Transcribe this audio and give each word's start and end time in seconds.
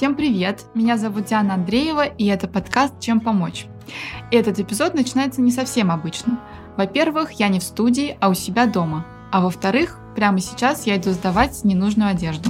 Всем 0.00 0.14
привет! 0.14 0.64
Меня 0.72 0.96
зовут 0.96 1.26
Диана 1.26 1.52
Андреева, 1.52 2.06
и 2.06 2.24
это 2.24 2.48
подкаст 2.48 2.98
«Чем 3.00 3.20
помочь?». 3.20 3.66
Этот 4.30 4.58
эпизод 4.58 4.94
начинается 4.94 5.42
не 5.42 5.50
совсем 5.50 5.90
обычно. 5.90 6.40
Во-первых, 6.78 7.32
я 7.32 7.48
не 7.48 7.60
в 7.60 7.62
студии, 7.62 8.16
а 8.18 8.30
у 8.30 8.34
себя 8.34 8.64
дома. 8.64 9.04
А 9.30 9.42
во-вторых, 9.42 9.98
прямо 10.16 10.40
сейчас 10.40 10.86
я 10.86 10.96
иду 10.96 11.10
сдавать 11.10 11.64
ненужную 11.64 12.08
одежду. 12.08 12.48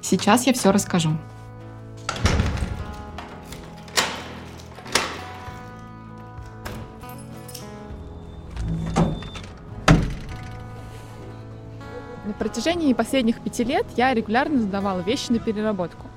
Сейчас 0.00 0.48
я 0.48 0.52
все 0.52 0.72
расскажу. 0.72 1.10
На 12.24 12.32
протяжении 12.36 12.92
последних 12.92 13.40
пяти 13.40 13.62
лет 13.62 13.86
я 13.96 14.12
регулярно 14.12 14.60
сдавала 14.60 14.98
вещи 14.98 15.30
на 15.30 15.38
переработку. 15.38 16.08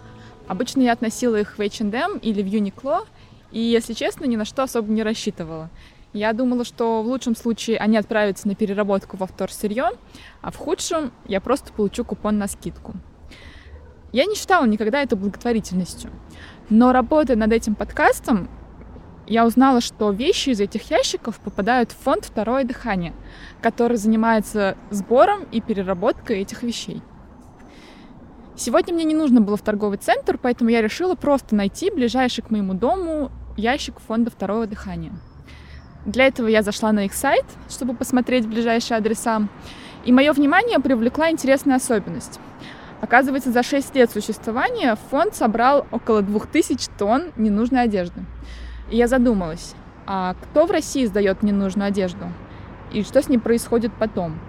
Обычно 0.52 0.82
я 0.82 0.92
относила 0.92 1.38
их 1.38 1.58
в 1.58 1.62
H&M 1.62 2.18
или 2.18 2.44
в 2.44 2.46
Uniqlo, 2.46 3.08
и, 3.54 3.62
если 3.62 3.94
честно, 3.94 4.26
ни 4.26 4.36
на 4.36 4.44
что 4.44 4.64
особо 4.64 4.92
не 4.92 5.02
рассчитывала. 5.02 5.70
Я 6.12 6.34
думала, 6.34 6.66
что 6.66 7.02
в 7.02 7.08
лучшем 7.08 7.38
случае 7.38 7.78
они 7.78 7.96
отправятся 7.96 8.50
на 8.50 8.56
переработку 8.56 9.16
во 9.16 9.28
вторсырье, 9.28 9.92
а 10.42 10.52
в 10.52 10.58
худшем 10.58 11.14
я 11.26 11.40
просто 11.40 11.72
получу 11.72 12.04
купон 12.04 12.38
на 12.38 12.50
скидку. 12.50 12.96
Я 14.12 14.26
не 14.26 14.36
считала 14.36 14.66
никогда 14.66 15.02
это 15.02 15.16
благотворительностью. 15.16 16.12
Но 16.70 16.92
работая 16.92 17.38
над 17.38 17.54
этим 17.54 17.74
подкастом, 17.74 18.50
я 19.28 19.46
узнала, 19.46 19.80
что 19.80 20.12
вещи 20.12 20.50
из 20.50 20.60
этих 20.60 20.92
ящиков 20.92 21.40
попадают 21.40 21.94
в 21.94 21.98
фонд 22.00 22.26
«Второе 22.26 22.66
дыхание», 22.66 23.14
который 23.62 23.96
занимается 23.96 24.76
сбором 24.90 25.46
и 25.54 25.62
переработкой 25.62 26.42
этих 26.42 26.62
вещей. 26.64 27.02
Сегодня 28.64 28.94
мне 28.94 29.06
не 29.06 29.16
нужно 29.16 29.42
было 29.42 29.58
в 29.58 29.64
торговый 29.64 29.98
центр, 29.98 30.38
поэтому 30.40 30.70
я 30.70 30.84
решила 30.84 31.16
просто 31.16 31.56
найти 31.56 31.90
ближайший 31.90 32.44
к 32.44 32.52
моему 32.52 32.76
дому 32.76 33.32
ящик 33.58 34.00
фонда 34.00 34.30
второго 34.30 34.68
дыхания. 34.68 35.14
Для 36.06 36.28
этого 36.28 36.46
я 36.46 36.62
зашла 36.62 36.92
на 36.92 37.06
их 37.06 37.16
сайт, 37.16 37.44
чтобы 37.72 37.96
посмотреть 37.96 38.46
ближайшие 38.46 39.00
адреса. 39.00 39.48
И 40.06 40.12
мое 40.12 40.32
внимание 40.32 40.78
привлекла 40.78 41.32
интересная 41.32 41.78
особенность. 41.78 42.40
Оказывается, 43.02 43.52
за 43.52 43.64
6 43.64 43.96
лет 43.96 44.12
существования 44.12 44.96
фонд 45.10 45.34
собрал 45.34 45.88
около 45.90 46.22
2000 46.22 46.88
тонн 47.00 47.32
ненужной 47.38 47.82
одежды. 47.82 48.24
И 48.92 48.96
я 48.96 49.08
задумалась, 49.08 49.74
а 50.06 50.36
кто 50.36 50.68
в 50.68 50.72
России 50.72 51.08
сдает 51.08 51.42
ненужную 51.42 51.88
одежду? 51.88 52.32
И 52.92 53.02
что 53.02 53.24
с 53.24 53.28
ней 53.28 53.40
происходит 53.40 53.92
потом? 53.98 54.40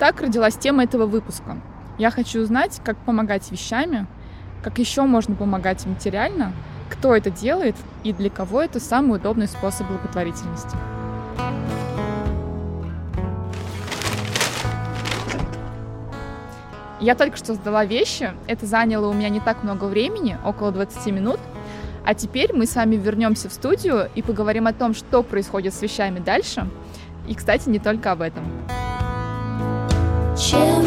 Так 0.00 0.20
родилась 0.20 0.56
тема 0.56 0.82
этого 0.82 1.06
выпуска– 1.06 1.60
я 1.98 2.10
хочу 2.10 2.40
узнать, 2.40 2.80
как 2.84 2.96
помогать 2.98 3.50
вещами, 3.50 4.06
как 4.62 4.78
еще 4.78 5.02
можно 5.02 5.34
помогать 5.34 5.84
материально, 5.86 6.52
кто 6.90 7.14
это 7.14 7.30
делает 7.30 7.76
и 8.04 8.12
для 8.12 8.30
кого 8.30 8.62
это 8.62 8.80
самый 8.80 9.18
удобный 9.18 9.46
способ 9.46 9.88
благотворительности. 9.88 10.76
Я 17.00 17.16
только 17.16 17.36
что 17.36 17.54
сдала 17.54 17.84
вещи, 17.84 18.30
это 18.46 18.64
заняло 18.64 19.08
у 19.08 19.12
меня 19.12 19.28
не 19.28 19.40
так 19.40 19.64
много 19.64 19.86
времени, 19.86 20.38
около 20.44 20.70
20 20.70 21.06
минут. 21.12 21.40
А 22.04 22.14
теперь 22.14 22.52
мы 22.52 22.66
с 22.66 22.76
вами 22.76 22.94
вернемся 22.96 23.48
в 23.48 23.52
студию 23.52 24.08
и 24.14 24.22
поговорим 24.22 24.68
о 24.68 24.72
том, 24.72 24.94
что 24.94 25.24
происходит 25.24 25.74
с 25.74 25.82
вещами 25.82 26.20
дальше. 26.20 26.68
И, 27.26 27.34
кстати, 27.34 27.68
не 27.68 27.80
только 27.80 28.12
об 28.12 28.22
этом. 28.22 28.44
Чем 30.36 30.84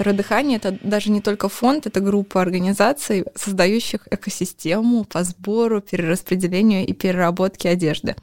Второе 0.00 0.16
дыхание 0.16 0.56
это 0.56 0.78
даже 0.82 1.10
не 1.10 1.20
только 1.20 1.50
фонд, 1.50 1.86
это 1.86 2.00
группа 2.00 2.40
организаций, 2.40 3.26
создающих 3.34 4.08
экосистему 4.10 5.04
по 5.04 5.22
сбору, 5.24 5.82
перераспределению 5.82 6.86
и 6.86 6.94
переработке 6.94 7.68
одежды. 7.68 8.16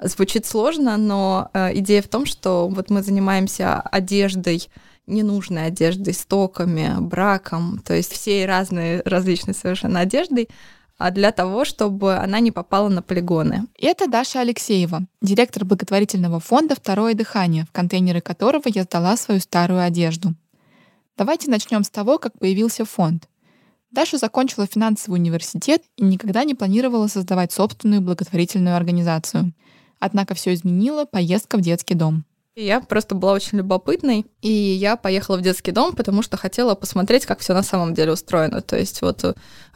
Звучит 0.00 0.46
сложно, 0.46 0.96
но 0.96 1.50
э, 1.52 1.76
идея 1.80 2.02
в 2.02 2.06
том, 2.06 2.26
что 2.26 2.68
вот 2.68 2.90
мы 2.90 3.02
занимаемся 3.02 3.80
одеждой, 3.80 4.68
ненужной 5.08 5.66
одеждой, 5.66 6.14
стоками, 6.14 6.94
браком, 7.00 7.82
то 7.84 7.92
есть 7.92 8.12
всей 8.12 8.46
разной, 8.46 9.00
различной 9.00 9.54
совершенно 9.54 9.98
одеждой, 9.98 10.48
а 10.96 11.10
для 11.10 11.32
того, 11.32 11.64
чтобы 11.64 12.14
она 12.14 12.38
не 12.38 12.52
попала 12.52 12.88
на 12.88 13.02
полигоны. 13.02 13.66
Это 13.76 14.06
Даша 14.06 14.42
Алексеева, 14.42 15.06
директор 15.20 15.64
благотворительного 15.64 16.38
фонда 16.38 16.76
«Второе 16.76 17.14
дыхание», 17.14 17.64
в 17.64 17.72
контейнеры 17.72 18.20
которого 18.20 18.62
я 18.66 18.84
сдала 18.84 19.16
свою 19.16 19.40
старую 19.40 19.82
одежду. 19.82 20.36
Давайте 21.16 21.50
начнем 21.50 21.82
с 21.82 21.90
того, 21.90 22.18
как 22.18 22.38
появился 22.38 22.84
фонд. 22.84 23.28
Даша 23.90 24.18
закончила 24.18 24.66
финансовый 24.66 25.14
университет 25.14 25.82
и 25.96 26.04
никогда 26.04 26.44
не 26.44 26.54
планировала 26.54 27.06
создавать 27.06 27.52
собственную 27.52 28.02
благотворительную 28.02 28.76
организацию. 28.76 29.52
Однако 29.98 30.34
все 30.34 30.52
изменило 30.52 31.06
поездка 31.06 31.56
в 31.56 31.62
детский 31.62 31.94
дом. 31.94 32.24
Я 32.58 32.80
просто 32.80 33.14
была 33.14 33.34
очень 33.34 33.58
любопытной, 33.58 34.24
и 34.40 34.48
я 34.48 34.96
поехала 34.96 35.36
в 35.36 35.42
детский 35.42 35.72
дом, 35.72 35.94
потому 35.94 36.22
что 36.22 36.38
хотела 36.38 36.74
посмотреть, 36.74 37.26
как 37.26 37.40
все 37.40 37.52
на 37.52 37.62
самом 37.62 37.92
деле 37.92 38.12
устроено. 38.12 38.62
То 38.62 38.78
есть 38.78 39.02
вот 39.02 39.24
э, 39.24 39.34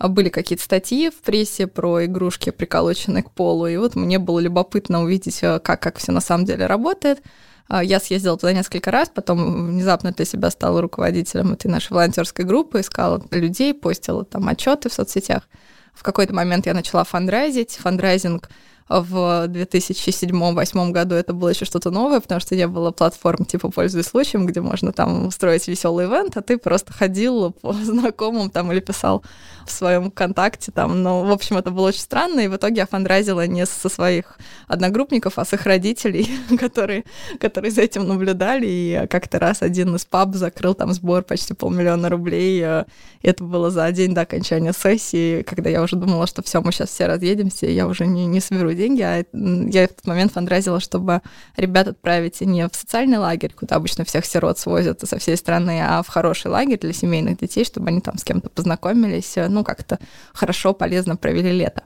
были 0.09 0.31
какие-то 0.31 0.65
статьи 0.65 1.11
в 1.11 1.21
прессе 1.21 1.67
про 1.67 2.07
игрушки, 2.07 2.49
приколоченные 2.49 3.23
к 3.23 3.33
полу, 3.33 3.67
и 3.67 3.77
вот 3.77 3.97
мне 3.97 4.19
было 4.19 4.39
любопытно 4.39 5.03
увидеть, 5.03 5.41
э, 5.43 5.59
как, 5.59 5.83
как 5.83 5.99
все 5.99 6.11
на 6.13 6.23
самом 6.23 6.47
деле 6.47 6.65
работает. 6.65 7.23
А, 7.69 7.85
я 7.85 8.01
съездила 8.01 8.39
туда 8.39 8.55
несколько 8.55 8.91
раз, 8.91 9.11
потом 9.11 9.67
внезапно 9.73 10.12
для 10.12 10.25
себя 10.25 10.49
стала 10.49 10.81
руководителем 10.81 11.53
этой 11.53 11.67
нашей 11.67 11.93
волонтерской 11.93 12.47
группы, 12.47 12.81
искала 12.81 13.23
людей, 13.31 13.75
постила 13.75 14.25
там 14.25 14.49
отчеты 14.49 14.89
в 14.89 14.95
соцсетях. 14.95 15.47
В 15.93 16.03
какой-то 16.03 16.35
момент 16.35 16.65
я 16.65 16.73
начала 16.73 17.05
фандрайзить. 17.05 17.77
Фандрайзинг 17.77 18.49
в 18.91 19.47
2007-2008 19.47 20.91
году 20.91 21.15
это 21.15 21.33
было 21.33 21.51
еще 21.51 21.65
что-то 21.65 21.91
новое, 21.91 22.21
потому 22.21 22.41
что 22.41 22.56
не 22.56 22.67
было 22.67 22.91
платформ 22.91 23.45
типа 23.45 23.71
«Пользуясь 23.71 24.06
случаем», 24.06 24.47
где 24.47 24.61
можно 24.61 24.93
там 24.93 25.27
устроить 25.27 25.69
веселый 25.69 26.06
ивент, 26.06 26.37
а 26.37 26.43
ты 26.43 26.59
просто 26.59 26.93
ходил 26.93 27.53
по 27.53 27.73
знакомым 27.84 28.50
там 28.50 28.73
или 28.73 28.81
писал 28.81 29.23
в 29.70 29.76
своем 29.76 30.10
контакте 30.10 30.72
там. 30.72 31.03
Но, 31.03 31.22
в 31.25 31.31
общем, 31.31 31.56
это 31.56 31.70
было 31.70 31.88
очень 31.88 32.00
странно, 32.00 32.41
и 32.41 32.48
в 32.48 32.56
итоге 32.56 32.78
я 32.78 32.86
фандрайзила 32.86 33.47
не 33.47 33.66
со 33.66 33.88
своих 33.88 34.38
одногруппников, 34.69 35.38
а 35.38 35.44
с 35.44 35.53
их 35.53 35.66
родителей, 35.66 36.28
которые, 36.58 37.04
которые 37.38 37.70
за 37.70 37.82
этим 37.82 38.06
наблюдали, 38.06 38.66
и 38.66 39.06
как-то 39.08 39.38
раз 39.38 39.62
один 39.62 39.94
из 39.97 40.04
паб 40.04 40.34
закрыл 40.34 40.75
там 40.75 40.92
сбор 40.92 41.22
почти 41.22 41.54
полмиллиона 41.54 42.08
рублей, 42.08 42.62
и 42.62 42.84
это 43.22 43.44
было 43.44 43.70
за 43.70 43.91
день 43.92 44.14
до 44.14 44.22
окончания 44.22 44.72
сессии, 44.72 45.42
когда 45.42 45.70
я 45.70 45.82
уже 45.82 45.97
думала, 45.97 46.26
что 46.26 46.42
все, 46.42 46.60
мы 46.60 46.72
сейчас 46.72 46.91
все 46.91 47.06
разъедемся, 47.06 47.66
и 47.66 47.72
я 47.72 47.87
уже 47.87 48.06
не, 48.06 48.26
не 48.26 48.41
соберу 48.41 48.72
деньги, 48.72 49.02
а 49.02 49.25
я 49.32 49.87
в 49.87 49.94
тот 49.94 50.06
момент 50.06 50.32
фандрайзила, 50.32 50.81
чтобы 50.81 51.22
ребят 51.56 51.88
отправить 51.88 52.41
не 52.41 52.66
в 52.69 52.75
социальный 52.75 53.19
лагерь, 53.19 53.52
куда 53.54 53.76
обычно 53.76 54.04
всех 54.04 54.25
сирот 54.25 54.58
свозят 54.58 55.00
со 55.00 55.19
всей 55.19 55.37
страны, 55.37 55.81
а 55.82 56.02
в 56.02 56.08
хороший 56.08 56.50
лагерь 56.50 56.78
для 56.78 56.92
семейных 56.92 57.38
детей, 57.38 57.64
чтобы 57.64 57.88
они 57.88 58.00
там 58.00 58.19
с 58.19 58.25
кем-то 58.25 58.48
познакомились, 58.48 59.34
ну, 59.37 59.59
как-то 59.65 59.98
хорошо, 60.32 60.75
полезно 60.75 61.16
провели 61.16 61.53
лето. 61.53 61.84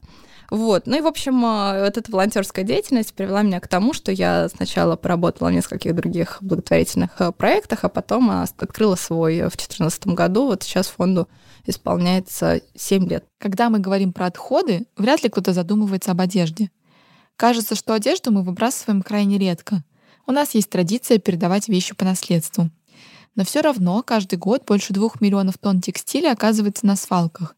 Вот. 0.50 0.86
Ну 0.86 0.96
и, 0.96 1.00
в 1.00 1.06
общем, 1.06 1.44
э, 1.44 1.84
вот 1.84 1.96
эта 1.96 2.10
волонтерская 2.10 2.64
деятельность 2.64 3.14
привела 3.14 3.42
меня 3.42 3.60
к 3.60 3.68
тому, 3.68 3.92
что 3.92 4.12
я 4.12 4.48
сначала 4.48 4.96
поработала 4.96 5.48
в 5.48 5.52
нескольких 5.52 5.94
других 5.94 6.38
благотворительных 6.40 7.20
э, 7.20 7.32
проектах, 7.32 7.84
а 7.84 7.88
потом 7.88 8.30
э, 8.30 8.46
открыла 8.58 8.94
свой 8.94 9.36
в 9.38 9.56
2014 9.56 10.06
году. 10.08 10.46
Вот 10.46 10.62
сейчас 10.62 10.86
фонду 10.88 11.28
исполняется 11.66 12.60
7 12.76 13.08
лет. 13.08 13.24
Когда 13.38 13.70
мы 13.70 13.78
говорим 13.78 14.12
про 14.12 14.26
отходы, 14.26 14.86
вряд 14.96 15.22
ли 15.22 15.30
кто-то 15.30 15.52
задумывается 15.52 16.10
об 16.10 16.20
одежде. 16.20 16.70
Кажется, 17.36 17.74
что 17.74 17.94
одежду 17.94 18.30
мы 18.30 18.42
выбрасываем 18.42 19.02
крайне 19.02 19.38
редко. 19.38 19.82
У 20.26 20.32
нас 20.32 20.54
есть 20.54 20.70
традиция 20.70 21.18
передавать 21.18 21.68
вещи 21.68 21.94
по 21.94 22.04
наследству. 22.04 22.70
Но 23.34 23.44
все 23.44 23.60
равно 23.60 24.02
каждый 24.02 24.38
год 24.38 24.64
больше 24.66 24.92
двух 24.92 25.20
миллионов 25.20 25.58
тонн 25.58 25.80
текстиля 25.80 26.32
оказывается 26.32 26.86
на 26.86 26.96
свалках. 26.96 27.56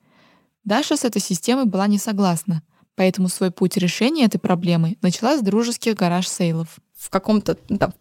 Даша 0.66 0.96
с 0.96 1.04
этой 1.04 1.22
системой 1.22 1.64
была 1.64 1.86
не 1.86 1.96
согласна, 1.96 2.60
поэтому 2.96 3.28
свой 3.28 3.52
путь 3.52 3.76
решения 3.76 4.24
этой 4.24 4.38
проблемы 4.38 4.96
начала 5.00 5.38
с 5.38 5.40
дружеских 5.40 5.94
гараж-сейлов 5.94 6.80
в 6.98 7.08
каком-то, 7.08 7.56
ну, 7.68 7.78
там, 7.78 7.92
в 7.92 7.98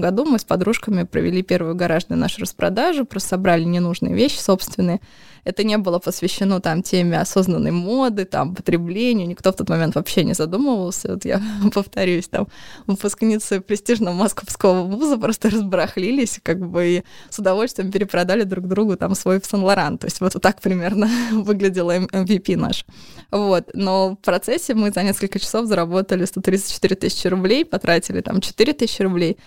году 0.00 0.24
мы 0.24 0.38
с 0.38 0.44
подружками 0.44 1.02
провели 1.02 1.42
первую 1.42 1.74
гаражную 1.74 2.20
нашу 2.20 2.42
распродажу, 2.42 3.04
просто 3.04 3.30
собрали 3.30 3.64
ненужные 3.64 4.14
вещи 4.14 4.38
собственные. 4.38 5.00
Это 5.44 5.64
не 5.64 5.78
было 5.78 5.98
посвящено 5.98 6.60
там 6.60 6.82
теме 6.82 7.20
осознанной 7.20 7.70
моды, 7.70 8.24
там, 8.24 8.54
потреблению. 8.54 9.28
Никто 9.28 9.52
в 9.52 9.56
тот 9.56 9.68
момент 9.68 9.94
вообще 9.94 10.24
не 10.24 10.34
задумывался. 10.34 11.12
Вот 11.12 11.24
я 11.24 11.40
повторюсь, 11.74 12.28
там, 12.28 12.48
выпускницы 12.86 13.60
престижного 13.60 14.14
московского 14.14 14.82
вуза 14.82 15.16
просто 15.18 15.50
разбарахлились, 15.50 16.40
как 16.42 16.58
бы, 16.58 16.86
и 16.86 17.04
с 17.30 17.38
удовольствием 17.38 17.90
перепродали 17.90 18.44
друг 18.44 18.66
другу 18.66 18.96
там 18.96 19.14
свой 19.14 19.40
Сан-Лоран. 19.42 19.98
То 19.98 20.06
есть 20.06 20.20
вот 20.20 20.34
так 20.40 20.60
примерно 20.60 21.08
выглядела 21.32 21.98
MVP 21.98 22.56
наш. 22.56 22.84
Вот. 23.30 23.70
Но 23.74 24.10
в 24.10 24.16
процессе 24.16 24.74
мы 24.74 24.90
за 24.90 25.02
несколько 25.02 25.38
часов 25.38 25.66
заработали 25.66 26.24
134 26.24 26.96
тысячи 26.96 27.26
рублей, 27.26 27.64
потратили 27.64 28.20
там 28.20 28.40
4 28.40 28.72
тысячи 28.72 29.02
рублей. 29.02 29.38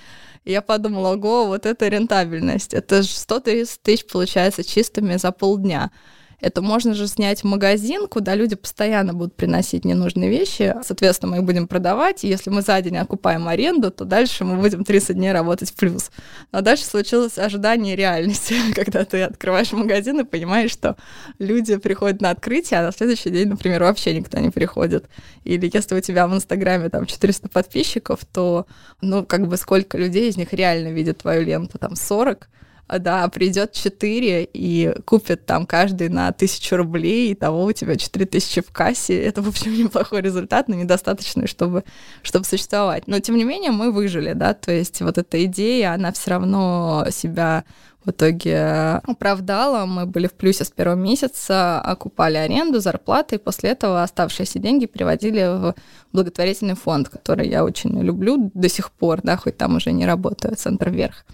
И 0.48 0.52
я 0.54 0.62
подумала, 0.62 1.16
ого, 1.16 1.48
вот 1.48 1.66
это 1.66 1.90
рентабельность. 1.90 2.74
Это 2.74 3.02
же 3.02 3.10
130 3.10 3.82
тысяч 3.82 4.08
получается 4.08 4.64
чистыми 4.64 5.18
за 5.18 5.34
полдня. 5.34 5.92
Это 6.40 6.62
можно 6.62 6.94
же 6.94 7.08
снять 7.08 7.44
магазин, 7.44 8.08
куда 8.08 8.36
люди 8.36 8.56
постоянно 8.56 9.14
будут 9.14 9.36
приносить 9.36 9.86
ненужные 9.86 10.30
вещи. 10.30 10.76
Соответственно, 10.84 11.32
мы 11.32 11.38
их 11.38 11.44
будем 11.44 11.68
продавать. 11.68 12.24
И 12.24 12.28
если 12.28 12.52
мы 12.52 12.62
за 12.62 12.80
день 12.80 12.98
окупаем 12.98 13.48
аренду, 13.48 13.90
то 13.90 14.06
дальше 14.06 14.44
мы 14.44 14.58
будем 14.58 14.84
30 14.84 15.16
дней 15.16 15.32
работать 15.32 15.72
в 15.72 15.74
плюс. 15.74 16.12
Но 16.52 16.62
дальше 16.62 16.86
случилось 16.86 17.40
ожидание 17.40 17.96
реальности, 17.96 18.56
когда 18.76 19.04
ты 19.04 19.24
открываешь 19.24 19.72
магазин 19.72 20.20
и 20.20 20.24
понимаешь, 20.26 20.72
что 20.72 20.96
люди 21.40 21.78
приходят 21.78 22.22
на 22.22 22.30
открытие, 22.30 22.82
а 22.82 22.84
на 22.84 22.92
следующий 22.92 23.32
день, 23.32 23.48
например, 23.48 23.82
вообще 23.82 24.14
никто 24.14 24.38
не 24.40 24.52
приходит. 24.52 25.10
Или 25.44 25.72
если 25.74 25.96
у 25.96 26.02
тебя 26.02 26.28
в 26.28 26.36
Инстаграме 26.36 26.90
там 26.90 27.08
400 27.08 27.50
подписчиков, 27.50 28.20
то, 28.32 28.68
ну, 29.02 29.26
как 29.26 29.48
бы 29.48 29.58
сколько 29.58 29.98
людей 29.98 30.30
из 30.30 30.38
них 30.38 30.54
реально 30.54 30.90
видят 30.90 31.18
твою 31.18 31.44
ленту? 31.44 31.80
Там 31.80 31.96
40, 31.96 32.48
да, 32.88 33.28
придет 33.28 33.74
4 33.74 34.50
и 34.54 34.94
купит 35.06 35.46
там 35.46 35.66
каждый 35.66 36.10
на 36.10 36.32
тысячу 36.32 36.78
рублей, 36.78 37.32
и 37.32 37.36
того 37.36 37.66
у 37.66 37.72
тебя 37.72 37.96
4 37.96 38.26
тысячи 38.26 38.62
в 38.62 38.72
кассе. 38.72 39.22
Это, 39.22 39.42
в 39.42 39.48
общем, 39.48 39.74
неплохой 39.78 40.22
результат, 40.22 40.68
но 40.68 40.76
недостаточный, 40.76 41.48
чтобы, 41.48 41.84
чтобы 42.22 42.46
существовать. 42.46 43.08
Но, 43.08 43.20
тем 43.20 43.36
не 43.36 43.44
менее, 43.44 43.72
мы 43.72 43.92
выжили, 43.92 44.34
да, 44.34 44.54
то 44.54 44.72
есть 44.72 45.02
вот 45.02 45.18
эта 45.18 45.44
идея, 45.46 45.94
она 45.94 46.12
все 46.12 46.32
равно 46.32 47.06
себя 47.12 47.66
в 48.06 48.12
итоге 48.12 49.02
оправдала. 49.04 49.86
Мы 49.86 50.06
были 50.06 50.28
в 50.28 50.34
плюсе 50.34 50.64
с 50.64 50.72
первого 50.72 50.96
месяца, 50.96 51.82
окупали 51.82 52.38
аренду, 52.38 52.80
зарплаты, 52.80 53.36
и 53.36 53.38
после 53.40 53.72
этого 53.72 54.02
оставшиеся 54.02 54.60
деньги 54.60 54.86
переводили 54.86 55.42
в 55.42 55.76
благотворительный 56.14 56.76
фонд, 56.76 57.10
который 57.10 57.50
я 57.50 57.66
очень 57.66 58.02
люблю 58.02 58.50
до 58.54 58.70
сих 58.70 58.92
пор, 58.92 59.20
да, 59.24 59.36
хоть 59.36 59.58
там 59.58 59.76
уже 59.76 59.92
не 59.92 60.06
работаю, 60.06 60.56
Центр 60.56 60.90
Вверх. 60.90 61.26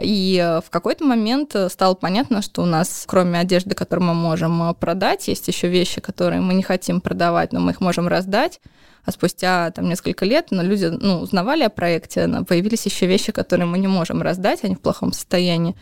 И 0.00 0.36
э, 0.36 0.60
в 0.60 0.68
какой-то 0.68 1.04
момент 1.04 1.54
э, 1.54 1.70
стало 1.70 1.94
понятно, 1.94 2.42
что 2.42 2.62
у 2.62 2.66
нас, 2.66 3.04
кроме 3.06 3.38
одежды, 3.38 3.74
которую 3.74 4.08
мы 4.08 4.14
можем 4.14 4.62
э, 4.62 4.74
продать, 4.74 5.26
есть 5.26 5.48
еще 5.48 5.68
вещи, 5.68 6.02
которые 6.02 6.42
мы 6.42 6.52
не 6.52 6.62
хотим 6.62 7.00
продавать, 7.00 7.52
но 7.52 7.60
мы 7.60 7.70
их 7.70 7.80
можем 7.80 8.06
раздать. 8.06 8.60
А 9.06 9.12
спустя 9.12 9.70
там 9.70 9.88
несколько 9.88 10.24
лет 10.24 10.48
но 10.50 10.62
люди 10.62 10.86
ну, 10.86 11.20
узнавали 11.20 11.62
о 11.62 11.70
проекте, 11.70 12.28
появились 12.46 12.84
еще 12.84 13.06
вещи, 13.06 13.32
которые 13.32 13.66
мы 13.66 13.78
не 13.78 13.86
можем 13.86 14.20
раздать, 14.20 14.64
они 14.64 14.74
в 14.74 14.80
плохом 14.80 15.12
состоянии. 15.12 15.76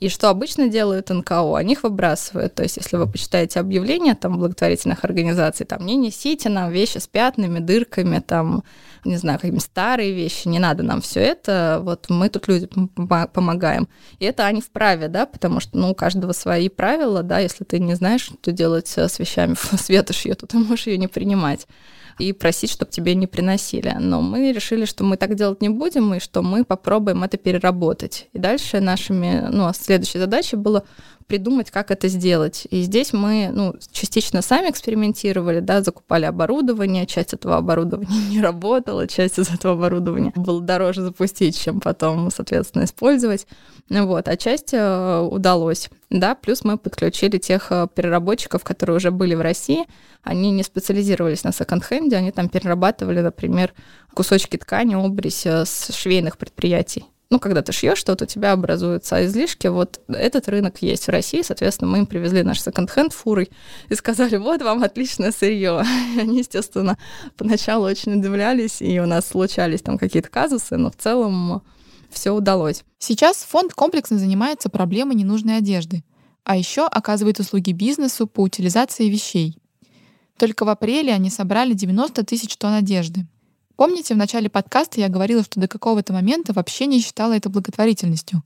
И 0.00 0.08
что 0.08 0.30
обычно 0.30 0.68
делают 0.68 1.10
НКО? 1.10 1.58
Они 1.58 1.74
их 1.74 1.82
выбрасывают. 1.82 2.54
То 2.54 2.62
есть, 2.62 2.78
если 2.78 2.96
вы 2.96 3.06
почитаете 3.06 3.60
объявления 3.60 4.14
там, 4.14 4.38
благотворительных 4.38 5.04
организаций, 5.04 5.66
там, 5.66 5.84
не 5.84 5.94
несите 5.94 6.48
нам 6.48 6.70
вещи 6.70 6.96
с 6.96 7.06
пятнами, 7.06 7.58
дырками, 7.58 8.18
там, 8.20 8.64
не 9.04 9.18
знаю, 9.18 9.38
какие-нибудь 9.38 9.62
старые 9.62 10.12
вещи, 10.12 10.48
не 10.48 10.58
надо 10.58 10.82
нам 10.82 11.02
все 11.02 11.20
это, 11.20 11.80
вот 11.82 12.06
мы 12.08 12.30
тут 12.30 12.48
людям 12.48 12.88
помогаем. 12.88 13.88
И 14.18 14.24
это 14.24 14.46
они 14.46 14.62
вправе, 14.62 15.08
да, 15.08 15.26
потому 15.26 15.60
что, 15.60 15.76
ну, 15.76 15.90
у 15.90 15.94
каждого 15.94 16.32
свои 16.32 16.70
правила, 16.70 17.22
да, 17.22 17.38
если 17.38 17.64
ты 17.64 17.78
не 17.78 17.94
знаешь, 17.94 18.22
что 18.22 18.52
делать 18.52 18.88
с 18.88 19.18
вещами 19.18 19.54
с 19.76 19.90
ветошью, 19.90 20.34
то 20.34 20.46
ты 20.46 20.56
можешь 20.56 20.86
ее 20.86 20.96
не 20.96 21.08
принимать 21.08 21.66
и 22.20 22.32
просить, 22.32 22.70
чтобы 22.70 22.90
тебе 22.90 23.14
не 23.14 23.26
приносили. 23.26 23.94
Но 23.98 24.20
мы 24.20 24.52
решили, 24.52 24.84
что 24.84 25.04
мы 25.04 25.16
так 25.16 25.34
делать 25.34 25.62
не 25.62 25.68
будем, 25.68 26.14
и 26.14 26.20
что 26.20 26.42
мы 26.42 26.64
попробуем 26.64 27.24
это 27.24 27.36
переработать. 27.36 28.28
И 28.32 28.38
дальше 28.38 28.80
нашими, 28.80 29.48
ну, 29.50 29.66
а 29.66 29.74
следующей 29.74 30.18
задачей 30.18 30.56
было 30.56 30.84
придумать, 31.30 31.70
как 31.70 31.92
это 31.92 32.08
сделать. 32.08 32.66
И 32.70 32.82
здесь 32.82 33.12
мы 33.12 33.50
ну, 33.52 33.76
частично 33.92 34.42
сами 34.42 34.68
экспериментировали, 34.68 35.60
да, 35.60 35.80
закупали 35.80 36.24
оборудование, 36.24 37.06
часть 37.06 37.34
этого 37.34 37.56
оборудования 37.56 38.20
не 38.30 38.40
работала, 38.40 39.06
часть 39.06 39.38
из 39.38 39.48
этого 39.48 39.74
оборудования 39.74 40.32
было 40.34 40.60
дороже 40.60 41.02
запустить, 41.02 41.56
чем 41.56 41.80
потом, 41.80 42.32
соответственно, 42.32 42.82
использовать. 42.82 43.46
Вот, 43.88 44.26
а 44.26 44.36
часть 44.36 44.74
э, 44.74 45.20
удалось. 45.20 45.88
Да, 46.10 46.34
плюс 46.34 46.64
мы 46.64 46.76
подключили 46.78 47.38
тех 47.38 47.70
э, 47.70 47.86
переработчиков, 47.94 48.64
которые 48.64 48.96
уже 48.96 49.12
были 49.12 49.36
в 49.36 49.40
России. 49.40 49.84
Они 50.24 50.50
не 50.50 50.64
специализировались 50.64 51.44
на 51.44 51.52
секонд-хенде, 51.52 52.16
они 52.16 52.32
там 52.32 52.48
перерабатывали, 52.48 53.20
например, 53.20 53.72
кусочки 54.14 54.56
ткани, 54.56 54.96
обрезь 54.96 55.46
э, 55.46 55.64
с 55.64 55.94
швейных 55.94 56.38
предприятий 56.38 57.04
ну, 57.30 57.38
когда 57.38 57.62
ты 57.62 57.70
шьешь 57.70 57.98
что-то, 57.98 58.24
у 58.24 58.26
тебя 58.26 58.52
образуются 58.52 59.24
излишки. 59.24 59.68
Вот 59.68 60.00
этот 60.08 60.48
рынок 60.48 60.82
есть 60.82 61.06
в 61.06 61.10
России, 61.10 61.42
соответственно, 61.42 61.88
мы 61.88 61.98
им 61.98 62.06
привезли 62.06 62.42
наш 62.42 62.60
секонд-хенд 62.60 63.12
фурой 63.12 63.50
и 63.88 63.94
сказали, 63.94 64.36
вот 64.36 64.62
вам 64.62 64.82
отличное 64.82 65.30
сырье. 65.30 65.84
Они, 66.18 66.38
естественно, 66.38 66.98
поначалу 67.36 67.86
очень 67.86 68.18
удивлялись, 68.18 68.82
и 68.82 68.98
у 68.98 69.06
нас 69.06 69.28
случались 69.28 69.80
там 69.80 69.96
какие-то 69.96 70.28
казусы, 70.28 70.76
но 70.76 70.90
в 70.90 70.96
целом 70.96 71.62
все 72.10 72.32
удалось. 72.32 72.82
Сейчас 72.98 73.44
фонд 73.44 73.74
комплексно 73.74 74.18
занимается 74.18 74.68
проблемой 74.68 75.14
ненужной 75.14 75.58
одежды, 75.58 76.02
а 76.42 76.56
еще 76.56 76.84
оказывает 76.84 77.38
услуги 77.38 77.70
бизнесу 77.70 78.26
по 78.26 78.40
утилизации 78.40 79.08
вещей. 79.08 79.56
Только 80.36 80.64
в 80.64 80.68
апреле 80.68 81.12
они 81.12 81.30
собрали 81.30 81.74
90 81.74 82.24
тысяч 82.24 82.56
тонн 82.56 82.72
одежды. 82.72 83.26
Помните, 83.80 84.12
в 84.12 84.18
начале 84.18 84.50
подкаста 84.50 85.00
я 85.00 85.08
говорила, 85.08 85.42
что 85.42 85.58
до 85.58 85.66
какого-то 85.66 86.12
момента 86.12 86.52
вообще 86.52 86.84
не 86.84 87.00
считала 87.00 87.32
это 87.32 87.48
благотворительностью? 87.48 88.42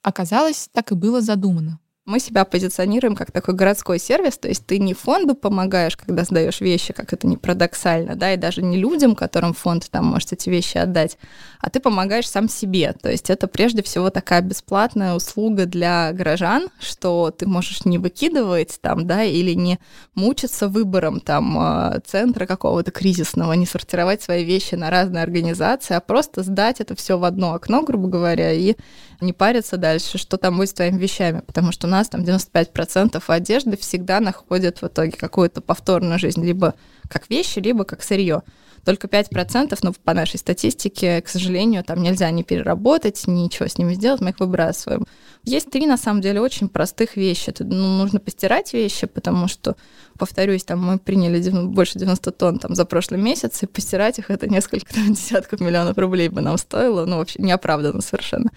Оказалось, 0.00 0.68
так 0.72 0.92
и 0.92 0.94
было 0.94 1.20
задумано. 1.20 1.80
Мы 2.10 2.18
себя 2.18 2.44
позиционируем 2.44 3.14
как 3.14 3.30
такой 3.30 3.54
городской 3.54 4.00
сервис, 4.00 4.36
то 4.36 4.48
есть 4.48 4.66
ты 4.66 4.80
не 4.80 4.94
фонду 4.94 5.36
помогаешь, 5.36 5.96
когда 5.96 6.24
сдаешь 6.24 6.60
вещи, 6.60 6.92
как 6.92 7.12
это 7.12 7.28
не 7.28 7.36
парадоксально, 7.36 8.16
да, 8.16 8.34
и 8.34 8.36
даже 8.36 8.62
не 8.62 8.78
людям, 8.78 9.14
которым 9.14 9.54
фонд 9.54 9.88
там 9.92 10.06
может 10.06 10.32
эти 10.32 10.50
вещи 10.50 10.76
отдать, 10.76 11.18
а 11.60 11.70
ты 11.70 11.78
помогаешь 11.78 12.28
сам 12.28 12.48
себе. 12.48 12.94
То 13.00 13.08
есть 13.08 13.30
это 13.30 13.46
прежде 13.46 13.84
всего 13.84 14.10
такая 14.10 14.40
бесплатная 14.40 15.14
услуга 15.14 15.66
для 15.66 16.12
горожан, 16.12 16.70
что 16.80 17.30
ты 17.30 17.46
можешь 17.46 17.84
не 17.84 17.98
выкидывать 17.98 18.80
там, 18.80 19.06
да, 19.06 19.22
или 19.22 19.52
не 19.52 19.78
мучиться 20.16 20.66
выбором 20.66 21.20
там 21.20 21.56
а, 21.60 22.00
центра 22.04 22.44
какого-то 22.46 22.90
кризисного, 22.90 23.52
не 23.52 23.66
сортировать 23.66 24.20
свои 24.20 24.44
вещи 24.44 24.74
на 24.74 24.90
разные 24.90 25.22
организации, 25.22 25.94
а 25.94 26.00
просто 26.00 26.42
сдать 26.42 26.80
это 26.80 26.96
все 26.96 27.18
в 27.18 27.24
одно 27.24 27.54
окно, 27.54 27.82
грубо 27.82 28.08
говоря, 28.08 28.52
и 28.52 28.74
не 29.20 29.32
париться 29.32 29.76
дальше, 29.76 30.18
что 30.18 30.38
там 30.38 30.56
будет 30.56 30.70
с 30.70 30.72
твоими 30.72 30.98
вещами, 30.98 31.42
потому 31.46 31.70
что 31.70 31.86
у 31.86 31.90
нас 31.90 31.99
там 32.08 32.22
95% 32.22 33.22
одежды 33.26 33.76
всегда 33.76 34.20
находят 34.20 34.82
в 34.82 34.86
итоге 34.86 35.12
какую-то 35.12 35.60
повторную 35.60 36.18
жизнь, 36.18 36.44
либо 36.44 36.74
как 37.08 37.28
вещи, 37.30 37.58
либо 37.58 37.84
как 37.84 38.02
сырье. 38.02 38.42
Только 38.84 39.08
5%, 39.08 39.78
ну, 39.82 39.92
по 39.92 40.14
нашей 40.14 40.38
статистике, 40.38 41.20
к 41.20 41.28
сожалению, 41.28 41.84
там 41.84 42.02
нельзя 42.02 42.30
ни 42.30 42.42
переработать, 42.42 43.26
ничего 43.26 43.68
с 43.68 43.76
ними 43.76 43.92
сделать, 43.94 44.22
мы 44.22 44.30
их 44.30 44.40
выбрасываем. 44.40 45.06
Есть 45.44 45.70
три, 45.70 45.86
на 45.86 45.98
самом 45.98 46.22
деле, 46.22 46.40
очень 46.40 46.68
простых 46.68 47.16
вещи. 47.16 47.50
Это, 47.50 47.64
ну, 47.64 47.98
нужно 47.98 48.20
постирать 48.20 48.72
вещи, 48.72 49.06
потому 49.06 49.48
что, 49.48 49.76
повторюсь, 50.18 50.64
там 50.64 50.82
мы 50.82 50.98
приняли 50.98 51.46
больше 51.66 51.98
90 51.98 52.30
тонн 52.32 52.58
там, 52.58 52.74
за 52.74 52.86
прошлый 52.86 53.20
месяц, 53.20 53.62
и 53.62 53.66
постирать 53.66 54.18
их 54.18 54.30
это 54.30 54.48
несколько 54.48 54.94
там, 54.94 55.12
десятков 55.12 55.60
миллионов 55.60 55.98
рублей 55.98 56.30
бы 56.30 56.40
нам 56.40 56.56
стоило, 56.56 57.04
ну, 57.04 57.18
вообще 57.18 57.42
неоправданно 57.42 58.00
совершенно. 58.00 58.50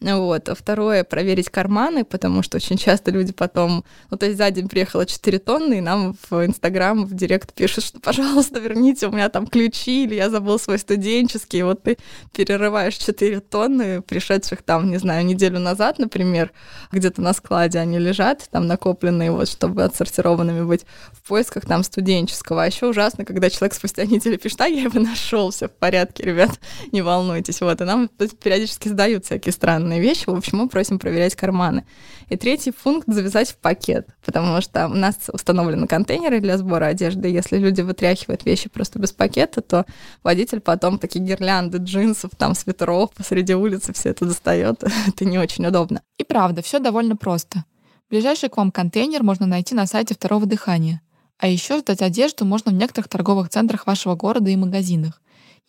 Вот. 0.00 0.48
А 0.48 0.54
второе, 0.54 1.04
проверить 1.04 1.48
карманы, 1.50 2.04
потому 2.04 2.42
что 2.42 2.56
очень 2.56 2.76
часто 2.76 3.10
люди 3.10 3.32
потом... 3.32 3.84
Ну, 4.10 4.16
то 4.16 4.26
есть 4.26 4.38
за 4.38 4.50
день 4.50 4.68
приехало 4.68 5.06
4 5.06 5.38
тонны, 5.38 5.78
и 5.78 5.80
нам 5.80 6.16
в 6.28 6.44
Инстаграм, 6.44 7.04
в 7.04 7.14
Директ 7.14 7.54
пишут, 7.54 7.84
что, 7.84 8.00
пожалуйста, 8.00 8.58
верните, 8.60 9.06
у 9.06 9.12
меня 9.12 9.28
там 9.28 9.46
ключи, 9.46 10.04
или 10.04 10.14
я 10.14 10.30
забыл 10.30 10.58
свой 10.58 10.78
студенческий. 10.78 11.60
И 11.60 11.62
вот 11.62 11.82
ты 11.82 11.96
перерываешь 12.32 12.96
4 12.96 13.40
тонны, 13.40 14.02
пришедших 14.02 14.62
там, 14.62 14.90
не 14.90 14.98
знаю, 14.98 15.24
неделю 15.24 15.58
назад, 15.58 15.98
например, 15.98 16.52
где-то 16.92 17.22
на 17.22 17.32
складе 17.32 17.78
они 17.78 17.98
лежат, 17.98 18.48
там 18.50 18.66
накопленные, 18.66 19.30
вот, 19.30 19.48
чтобы 19.48 19.84
отсортированными 19.84 20.64
быть, 20.64 20.84
в 21.12 21.26
поисках 21.26 21.64
там 21.66 21.82
студенческого. 21.82 22.64
А 22.64 22.66
еще 22.66 22.86
ужасно, 22.86 23.24
когда 23.24 23.48
человек 23.48 23.74
спустя 23.74 24.04
неделю 24.06 24.38
пишет, 24.38 24.60
а 24.60 24.66
я 24.66 24.82
его 24.82 25.00
нашел, 25.00 25.50
все 25.50 25.68
в 25.68 25.72
порядке, 25.72 26.24
ребят, 26.24 26.50
не 26.92 27.02
волнуйтесь. 27.02 27.60
Вот, 27.60 27.80
и 27.80 27.84
нам 27.84 28.08
периодически 28.08 28.88
сдают 28.88 29.24
всякие 29.24 29.52
странные 29.52 29.83
странные 29.84 30.00
вещи. 30.00 30.24
В 30.26 30.34
общем, 30.34 30.58
мы 30.58 30.68
просим 30.68 30.98
проверять 30.98 31.34
карманы. 31.34 31.84
И 32.30 32.36
третий 32.36 32.72
пункт— 32.72 33.06
завязать 33.06 33.50
в 33.50 33.56
пакет, 33.56 34.08
потому 34.24 34.60
что 34.62 34.86
у 34.86 34.94
нас 34.94 35.16
установлены 35.30 35.86
контейнеры 35.86 36.40
для 36.40 36.56
сбора 36.56 36.86
одежды. 36.86 37.28
Если 37.28 37.58
люди 37.58 37.82
вытряхивают 37.82 38.46
вещи 38.46 38.70
просто 38.70 38.98
без 38.98 39.12
пакета, 39.12 39.60
то 39.60 39.84
водитель 40.22 40.60
потом 40.60 40.98
такие 40.98 41.24
гирлянды 41.24 41.78
джинсов, 41.78 42.30
там, 42.38 42.54
свитеров 42.54 43.10
посреди 43.12 43.54
улицы 43.54 43.92
все 43.92 44.10
это 44.10 44.24
достает. 44.24 44.82
это 45.08 45.24
не 45.26 45.38
очень 45.38 45.66
удобно. 45.66 46.00
И 46.18 46.24
правда, 46.24 46.62
все 46.62 46.78
довольно 46.78 47.16
просто. 47.16 47.64
Ближайший 48.08 48.48
к 48.48 48.56
вам 48.56 48.70
контейнер 48.70 49.22
можно 49.22 49.46
найти 49.46 49.74
на 49.74 49.86
сайте 49.86 50.14
второго 50.14 50.46
дыхания. 50.46 51.02
А 51.38 51.46
еще 51.46 51.80
сдать 51.80 52.00
одежду 52.00 52.46
можно 52.46 52.70
в 52.70 52.74
некоторых 52.74 53.08
торговых 53.08 53.50
центрах 53.50 53.86
вашего 53.86 54.14
города 54.14 54.50
и 54.50 54.56
магазинах. 54.56 55.20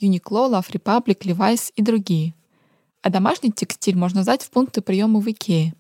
Uniqlo, 0.01 0.49
Love 0.49 0.71
Republic, 0.71 1.19
Levi's 1.21 1.71
и 1.75 1.81
другие 1.81 2.33
а 3.05 3.11
домашний 3.11 3.51
текстиль 3.51 3.95
можно 3.95 4.23
сдать 4.23 4.41
в 4.41 4.49
пункты 4.49 4.81
приема 4.81 5.19
в 5.19 5.29
Икее. 5.29 5.75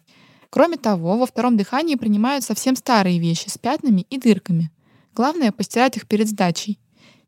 Кроме 0.51 0.77
того, 0.77 1.17
во 1.17 1.25
втором 1.25 1.57
дыхании 1.57 1.95
принимают 1.95 2.43
совсем 2.43 2.75
старые 2.75 3.17
вещи 3.17 3.49
с 3.49 3.57
пятнами 3.57 4.05
и 4.11 4.19
дырками. 4.19 4.69
Главное— 5.15 5.51
постирать 5.57 5.97
их 5.97 6.07
перед 6.07 6.27
сдачей. 6.27 6.77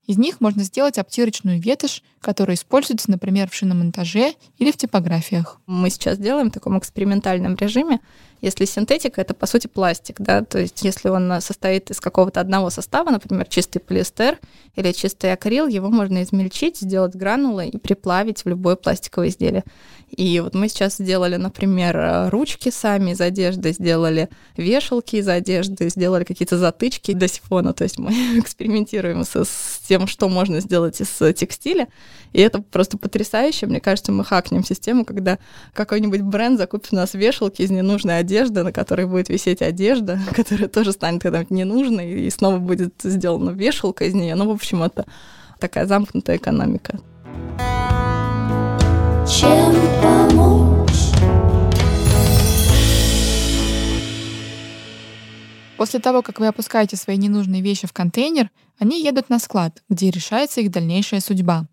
Из 0.06 0.20
них 0.20 0.40
можно 0.40 0.62
сделать 0.62 1.00
обтирочную 1.00 1.60
ветошь, 1.60 2.04
которая 2.28 2.58
используется, 2.58 3.10
например, 3.10 3.50
в 3.50 3.54
шиномонтаже 3.54 4.34
или 4.58 4.72
в 4.72 4.76
типографиях. 4.76 5.62
Мы 5.66 5.90
сейчас 5.90 6.18
делаем 6.18 6.50
в 6.50 6.54
таком 6.54 6.78
экспериментальном 6.78 7.56
режиме. 7.56 8.02
Если 8.42 8.66
синтетика, 8.66 9.22
это 9.22 9.34
по 9.34 9.48
сути 9.48 9.68
пластик, 9.68 10.18
да, 10.20 10.44
то 10.44 10.60
есть 10.60 10.84
если 10.84 11.10
он 11.10 11.42
состоит 11.42 11.90
из 11.90 12.00
какого-то 12.00 12.40
одного 12.40 12.70
состава, 12.70 13.10
например, 13.10 13.48
чистый 13.48 13.80
полиэстер 13.80 14.38
или 14.76 14.92
чистый 14.92 15.32
акрил, 15.32 15.68
его 15.68 15.90
можно 15.90 16.22
измельчить, 16.22 16.78
сделать 16.78 17.16
гранулы 17.16 17.70
и 17.70 17.78
приплавить 17.78 18.44
в 18.44 18.50
любое 18.50 18.76
пластиковое 18.76 19.30
изделие. 19.30 19.64
И 20.16 20.40
вот 20.40 20.54
мы 20.54 20.70
сейчас 20.70 20.98
сделали, 20.98 21.38
например, 21.38 22.30
ручки 22.30 22.70
сами 22.70 23.12
из 23.12 23.22
одежды, 23.22 23.72
сделали 23.72 24.30
вешалки 24.56 25.16
из 25.16 25.28
одежды, 25.28 25.90
сделали 25.90 26.26
какие-то 26.26 26.58
затычки 26.60 27.14
до 27.14 27.28
сифона, 27.28 27.74
то 27.74 27.86
есть 27.86 27.98
мы 27.98 28.12
экспериментируем 28.40 29.24
с, 29.24 29.36
с 29.36 29.80
тем, 29.88 30.06
что 30.06 30.30
можно 30.30 30.60
сделать 30.60 31.02
из 31.02 31.10
текстиля, 31.36 31.88
и 32.34 32.42
это 32.42 32.62
просто 32.62 32.98
потрясающе. 32.98 33.68
Мне 33.68 33.80
кажется, 33.80 34.12
мы 34.12 34.24
хакнем 34.24 34.64
систему, 34.64 35.06
когда 35.06 35.40
какой-нибудь 35.74 36.22
бренд 36.22 36.58
закупит 36.58 36.94
у 36.94 36.96
нас 36.96 37.14
вешалки 37.14 37.62
из 37.62 37.72
ненужной 37.72 38.20
одежды, 38.20 38.64
на 38.64 38.72
которой 38.72 39.06
будет 39.06 39.30
висеть 39.30 39.62
одежда, 39.62 40.20
которая 40.36 40.68
тоже 40.68 40.92
станет 40.92 41.22
когда-нибудь 41.22 41.52
ненужной, 41.52 42.22
и 42.22 42.30
снова 42.30 42.58
будет 42.58 42.94
сделана 43.04 43.52
вешалка 43.52 44.06
из 44.06 44.14
нее. 44.14 44.36
Ну, 44.36 44.48
в 44.48 44.52
общем, 44.52 44.84
это 44.84 45.06
такая 45.60 45.86
замкнутая 45.86 46.38
экономика. 46.38 47.00
Чем 49.28 49.76
помочь? 50.02 50.78
После 55.78 56.00
того, 56.00 56.24
как 56.24 56.40
вы 56.40 56.48
опускаете 56.48 56.96
свои 56.98 57.18
ненужные 57.18 57.62
вещи 57.62 57.86
в 57.88 57.94
контейнер, 57.94 58.50
они 58.80 59.02
едут 59.02 59.30
на 59.30 59.38
склад, 59.38 59.84
где 59.90 60.10
решается 60.10 60.62
их 60.62 60.72
дальнейшая 60.72 61.20
судьба. 61.20 61.68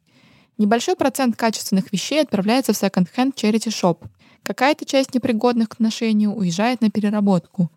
Небольшой 0.56 0.94
процент 0.94 1.36
качественных 1.36 1.92
вещей 1.92 2.22
отправляется 2.22 2.72
в 2.72 2.76
секонд-хенд 2.76 3.36
charity 3.36 3.70
shop. 3.70 4.06
Какая-то 4.44 4.84
часть 4.84 5.14
непригодных 5.14 5.68
к 5.70 5.78
ношению 5.80 6.32
уезжает 6.34 6.80
на 6.80 6.90
переработку. 6.90 7.70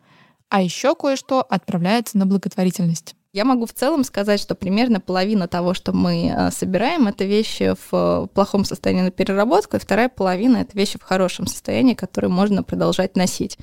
А 0.49 0.61
еще 0.61 0.95
кое-что 0.95 1.41
отправляется 1.41 2.17
на 2.17 2.25
благотворительность. 2.25 3.15
Я 3.33 3.45
могу 3.45 3.65
в 3.65 3.73
целом 3.73 4.03
сказать, 4.03 4.39
что 4.39 4.55
примерно 4.55 4.99
половина 4.99 5.47
того, 5.47 5.73
что 5.73 5.91
мы 5.91 6.33
э, 6.35 6.51
собираем, 6.51 7.07
это 7.07 7.25
вещи 7.25 7.75
в 7.75 7.93
э, 7.93 8.27
плохом 8.33 8.63
состоянии 8.63 9.03
на 9.03 9.11
переработку, 9.11 9.75
и 9.75 9.79
вторая 9.79 10.09
половина 10.09 10.57
это 10.57 10.77
вещи 10.77 10.97
в 10.97 11.03
хорошем 11.03 11.45
состоянии, 11.45 11.93
которые 11.93 12.31
можно 12.31 12.63
продолжать 12.63 13.15
носить. 13.15 13.57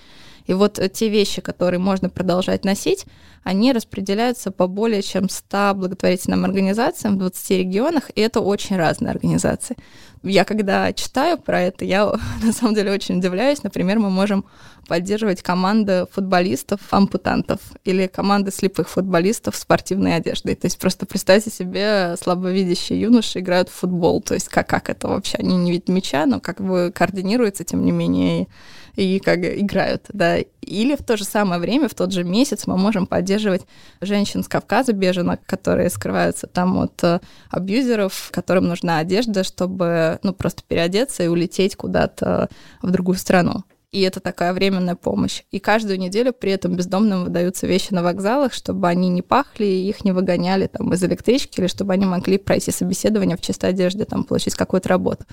И 0.47 0.53
вот 0.53 0.79
э, 0.79 0.89
те 0.89 1.09
вещи, 1.09 1.41
которые 1.41 1.81
можно 1.81 2.09
продолжать 2.09 2.65
носить, 2.65 3.07
они 3.45 3.73
распределяются 3.73 4.51
по 4.51 4.67
более 4.67 5.03
чем 5.03 5.29
100 5.29 5.75
благотворительным 5.75 6.45
организациям 6.45 7.15
в 7.15 7.19
20 7.19 7.51
регионах, 7.51 8.11
и 8.15 8.21
это 8.21 8.41
очень 8.41 8.77
разные 8.77 9.11
организации. 9.11 9.77
Я 10.23 10.45
когда 10.45 10.91
читаю 10.95 11.39
про 11.39 11.61
это, 11.61 11.85
я 11.85 12.11
на 12.43 12.53
самом 12.53 12.75
деле 12.75 12.91
очень 12.91 13.19
удивляюсь. 13.19 13.63
Например, 13.63 13.99
мы 13.99 14.09
можем 14.09 14.47
поддерживать 14.89 15.43
команды 15.43 16.07
футболистов-ампутантов 16.13 17.61
или 17.85 18.07
команды 18.07 18.51
слепых 18.51 18.89
футболистов 18.89 19.55
в 19.55 19.59
спортивной 19.59 20.17
одеждой. 20.17 20.55
То 20.55 20.67
есть 20.67 20.79
просто 20.79 21.05
представьте 21.05 21.51
себе, 21.51 22.17
слабовидящие 22.21 23.01
юноши 23.03 23.41
играют 23.41 23.69
в 23.69 23.75
футбол. 23.75 24.23
То 24.23 24.35
есть 24.35 24.49
как, 24.49 24.67
как 24.69 24.89
это 24.89 25.09
вообще? 25.09 25.37
Они 25.39 25.57
не 25.57 25.71
видят 25.71 25.89
мяча, 25.89 26.25
но 26.25 26.41
как 26.41 26.63
бы 26.63 26.91
координируются, 26.95 27.65
тем 27.65 27.85
не 27.85 27.93
менее, 27.93 28.49
и 28.97 29.19
как 29.19 29.45
играют, 29.45 30.07
да. 30.13 30.39
Или 30.61 30.97
в 30.97 31.03
то 31.03 31.17
же 31.17 31.25
самое 31.25 31.61
время, 31.61 31.89
в 31.89 31.95
тот 31.95 32.13
же 32.13 32.25
месяц 32.25 32.67
мы 32.67 32.77
можем 32.77 33.07
поддерживать 33.07 33.63
женщин 34.01 34.43
с 34.43 34.49
Кавказа, 34.49 34.93
беженок, 34.93 35.41
которые 35.47 35.91
скрываются 35.91 36.47
там 36.47 36.79
от 36.79 37.03
э, 37.03 37.21
абьюзеров, 37.51 38.31
которым 38.33 38.69
нужна 38.69 38.99
одежда, 38.99 39.45
чтобы, 39.45 40.19
ну, 40.23 40.33
просто 40.33 40.63
переодеться 40.67 41.23
и 41.23 41.29
улететь 41.29 41.77
куда-то 41.77 42.49
в 42.83 42.91
другую 42.91 43.19
страну 43.19 43.65
и 43.95 44.01
это 44.01 44.19
такая 44.19 44.53
временная 44.53 44.97
помощь. 44.97 45.43
И 45.53 45.61
каждую 45.61 46.01
неделю 46.01 46.33
при 46.33 46.51
этом 46.51 46.75
бездомным 46.75 47.23
выдаются 47.23 47.69
вещи 47.69 47.95
на 47.95 48.03
вокзалах, 48.03 48.53
чтобы 48.53 48.89
они 48.89 49.09
не 49.09 49.23
пахли, 49.23 49.67
их 49.67 50.05
не 50.05 50.11
выгоняли 50.11 50.67
там 50.67 50.93
из 50.93 51.05
электрички, 51.05 51.61
или 51.61 51.69
чтобы 51.69 51.93
они 51.93 52.05
могли 52.05 52.39
пройти 52.39 52.73
собеседование 52.73 53.37
в 53.37 53.41
чистой 53.41 53.71
одежде, 53.71 54.05
там, 54.05 54.25
получить 54.25 54.57
какую-то 54.57 54.89
работу. 54.89 55.25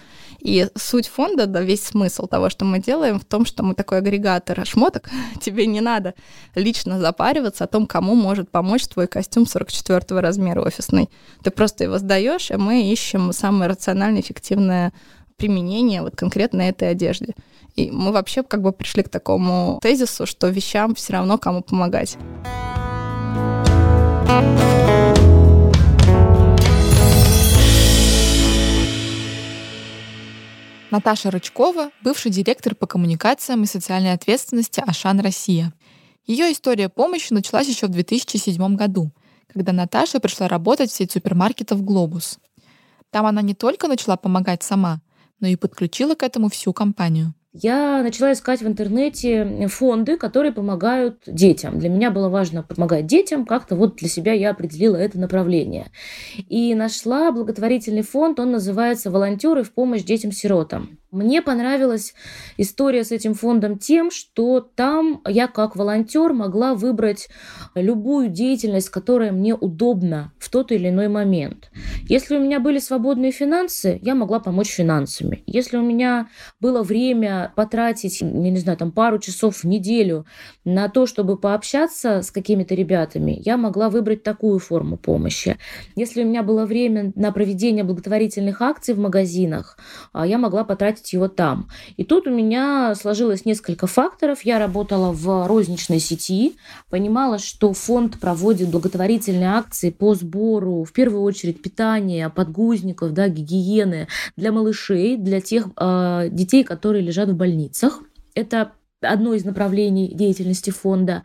И 0.42 0.68
суть 0.76 1.08
фонда, 1.08 1.48
да, 1.48 1.62
весь 1.62 1.84
смысл 1.84 2.28
того, 2.28 2.52
что 2.52 2.64
мы 2.64 2.78
делаем, 2.78 3.20
в 3.20 3.26
том, 3.26 3.48
что 3.48 3.64
мы 3.64 3.74
такой 3.74 3.98
агрегатор 3.98 4.64
шмоток, 4.64 5.10
тебе 5.42 5.66
не 5.66 5.82
надо 5.82 6.14
лично 6.54 7.00
запариваться 7.00 7.64
о 7.64 7.68
том, 7.68 7.88
кому 7.88 8.14
может 8.14 8.52
помочь 8.52 8.86
твой 8.86 9.08
костюм 9.08 9.48
44 9.48 10.20
размера 10.20 10.62
офисный. 10.62 11.10
Ты 11.44 11.50
просто 11.50 11.86
его 11.86 11.98
сдаешь, 11.98 12.52
и 12.52 12.58
мы 12.58 12.92
ищем 12.92 13.34
самое 13.34 13.72
рациональное, 13.72 14.22
эффективное 14.22 14.94
применение 15.42 16.04
вот 16.04 16.16
конкретно 16.16 16.62
этой 16.62 16.92
одежде. 16.92 17.34
И 17.76 17.90
мы 17.90 18.12
вообще 18.12 18.44
как 18.44 18.62
бы 18.62 18.72
пришли 18.72 19.02
к 19.02 19.10
такому 19.10 19.80
тезису, 19.82 20.28
что 20.28 20.50
вещам 20.50 20.94
все 20.94 21.14
равно 21.14 21.40
кому 21.40 21.64
помогать. 21.64 22.16
Наташа 30.92 31.32
Рычкова, 31.32 31.90
бывший 32.04 32.30
директор 32.30 32.76
по 32.76 32.86
коммуникациям 32.86 33.64
и 33.64 33.66
социальной 33.66 34.14
ответственности 34.14 34.84
Ашан 34.86 35.22
Россия. 35.22 35.74
Ее 36.28 36.52
история 36.52 36.88
помощи 36.88 37.34
началась 37.34 37.68
еще 37.68 37.88
в 37.88 37.90
2007 37.90 38.76
году, 38.76 39.12
когда 39.52 39.72
Наташа 39.72 40.20
пришла 40.20 40.48
работать 40.48 40.92
в 40.92 40.94
сеть 40.94 41.12
супермаркетов 41.12 41.84
«Глобус». 41.84 42.38
Там 43.10 43.26
она 43.26 43.42
не 43.42 43.56
только 43.56 43.88
начала 43.88 44.18
помогать 44.18 44.62
сама, 44.62 45.02
но 45.42 45.48
и 45.48 45.58
подключила 45.58 46.16
к 46.16 46.24
этому 46.24 46.50
всю 46.50 46.72
компанию 46.72 47.34
я 47.54 48.02
начала 48.02 48.32
искать 48.32 48.62
в 48.62 48.68
интернете 48.68 49.68
фонды, 49.68 50.18
которые 50.18 50.54
помогают 50.54 51.24
детям. 51.26 51.80
Для 51.80 51.90
меня 51.90 52.10
было 52.10 52.30
важно 52.30 52.64
помогать 52.64 53.08
детям, 53.08 53.46
как-то 53.46 53.76
вот 53.76 53.98
для 53.98 54.08
себя 54.08 54.32
я 54.32 54.52
определила 54.52 54.96
это 54.96 55.20
направление. 55.20 55.92
И 56.48 56.74
нашла 56.76 57.32
благотворительный 57.32 58.04
фонд, 58.04 58.40
он 58.40 58.52
называется 58.52 59.12
«Волонтеры 59.12 59.64
в 59.64 59.74
помощь 59.74 60.04
детям-сиротам». 60.04 61.01
Мне 61.12 61.42
понравилась 61.42 62.14
история 62.56 63.04
с 63.04 63.12
этим 63.12 63.34
фондом 63.34 63.78
тем, 63.78 64.12
что 64.12 64.62
там 64.62 65.22
я 65.28 65.48
как 65.48 65.76
волонтер 65.76 66.32
могла 66.32 66.74
выбрать 66.74 67.28
любую 67.76 68.30
деятельность, 68.30 68.88
которая 68.88 69.34
мне 69.34 69.54
удобна 69.54 70.32
в 70.40 70.50
тот 70.50 70.72
или 70.72 70.88
иной 70.88 71.10
момент. 71.10 71.70
Если 72.04 72.38
у 72.38 72.40
меня 72.42 72.62
были 72.62 72.80
свободные 72.80 73.34
финансы, 73.34 74.00
я 74.02 74.16
могла 74.16 74.40
помочь 74.40 74.70
финансами. 74.70 75.44
Если 75.48 75.76
у 75.76 75.82
меня 75.82 76.30
было 76.62 76.82
время 76.82 77.52
потратить, 77.58 78.22
я 78.22 78.28
не 78.30 78.58
знаю, 78.60 78.78
там 78.78 78.94
пару 78.94 79.20
часов 79.20 79.58
в 79.58 79.64
неделю 79.66 80.26
на 80.64 80.88
то, 80.88 81.06
чтобы 81.08 81.38
пообщаться 81.38 82.22
с 82.22 82.32
какими-то 82.32 82.74
ребятами, 82.74 83.38
я 83.44 83.58
могла 83.58 83.90
выбрать 83.90 84.24
такую 84.24 84.60
форму 84.60 84.96
помощи. 84.96 85.58
Если 85.98 86.24
у 86.24 86.26
меня 86.26 86.42
было 86.42 86.66
время 86.66 87.12
на 87.16 87.34
проведение 87.34 87.84
благотворительных 87.84 88.62
акций 88.62 88.94
в 88.94 89.00
магазинах, 89.00 89.78
а, 90.14 90.26
я 90.26 90.38
могла 90.38 90.64
потратить 90.64 91.01
потратить 91.02 91.14
его 91.14 91.28
там. 91.28 91.68
И 91.98 92.04
тут 92.04 92.28
у 92.28 92.32
меня 92.32 92.94
сложилось 92.96 93.46
несколько 93.46 93.88
факторов. 93.88 94.42
Я 94.44 94.60
работала 94.60 95.12
в 95.12 95.48
розничной 95.48 96.00
сети, 96.00 96.56
понимала, 96.90 97.40
что 97.40 97.74
фонд 97.74 98.20
проводит 98.20 98.70
благотворительные 98.70 99.50
акции 99.50 99.90
по 99.90 100.16
сбору, 100.16 100.84
в 100.84 100.94
первую 100.94 101.24
очередь, 101.24 101.62
питания, 101.62 102.30
подгузников, 102.30 103.14
да, 103.14 103.28
гигиены 103.28 104.08
для 104.38 104.52
малышей, 104.52 105.18
для 105.18 105.42
тех 105.42 105.68
э, 105.78 106.30
детей, 106.32 106.64
которые 106.64 107.04
лежат 107.04 107.30
в 107.30 107.36
больницах. 107.36 108.02
Это 108.34 108.72
одно 109.02 109.34
из 109.34 109.46
направлений 109.46 110.14
деятельности 110.14 110.70
фонда. 110.70 111.24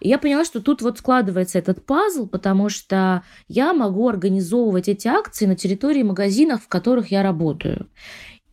Я 0.00 0.18
поняла, 0.18 0.44
что 0.44 0.60
тут 0.60 0.82
вот 0.82 0.98
складывается 0.98 1.58
этот 1.58 1.84
пазл, 1.84 2.26
потому 2.26 2.68
что 2.68 3.22
я 3.48 3.72
могу 3.72 4.08
организовывать 4.08 4.88
эти 4.88 5.08
акции 5.08 5.46
на 5.46 5.56
территории 5.56 6.02
магазинов, 6.02 6.64
в 6.64 6.68
которых 6.68 7.10
я 7.10 7.22
работаю. 7.22 7.88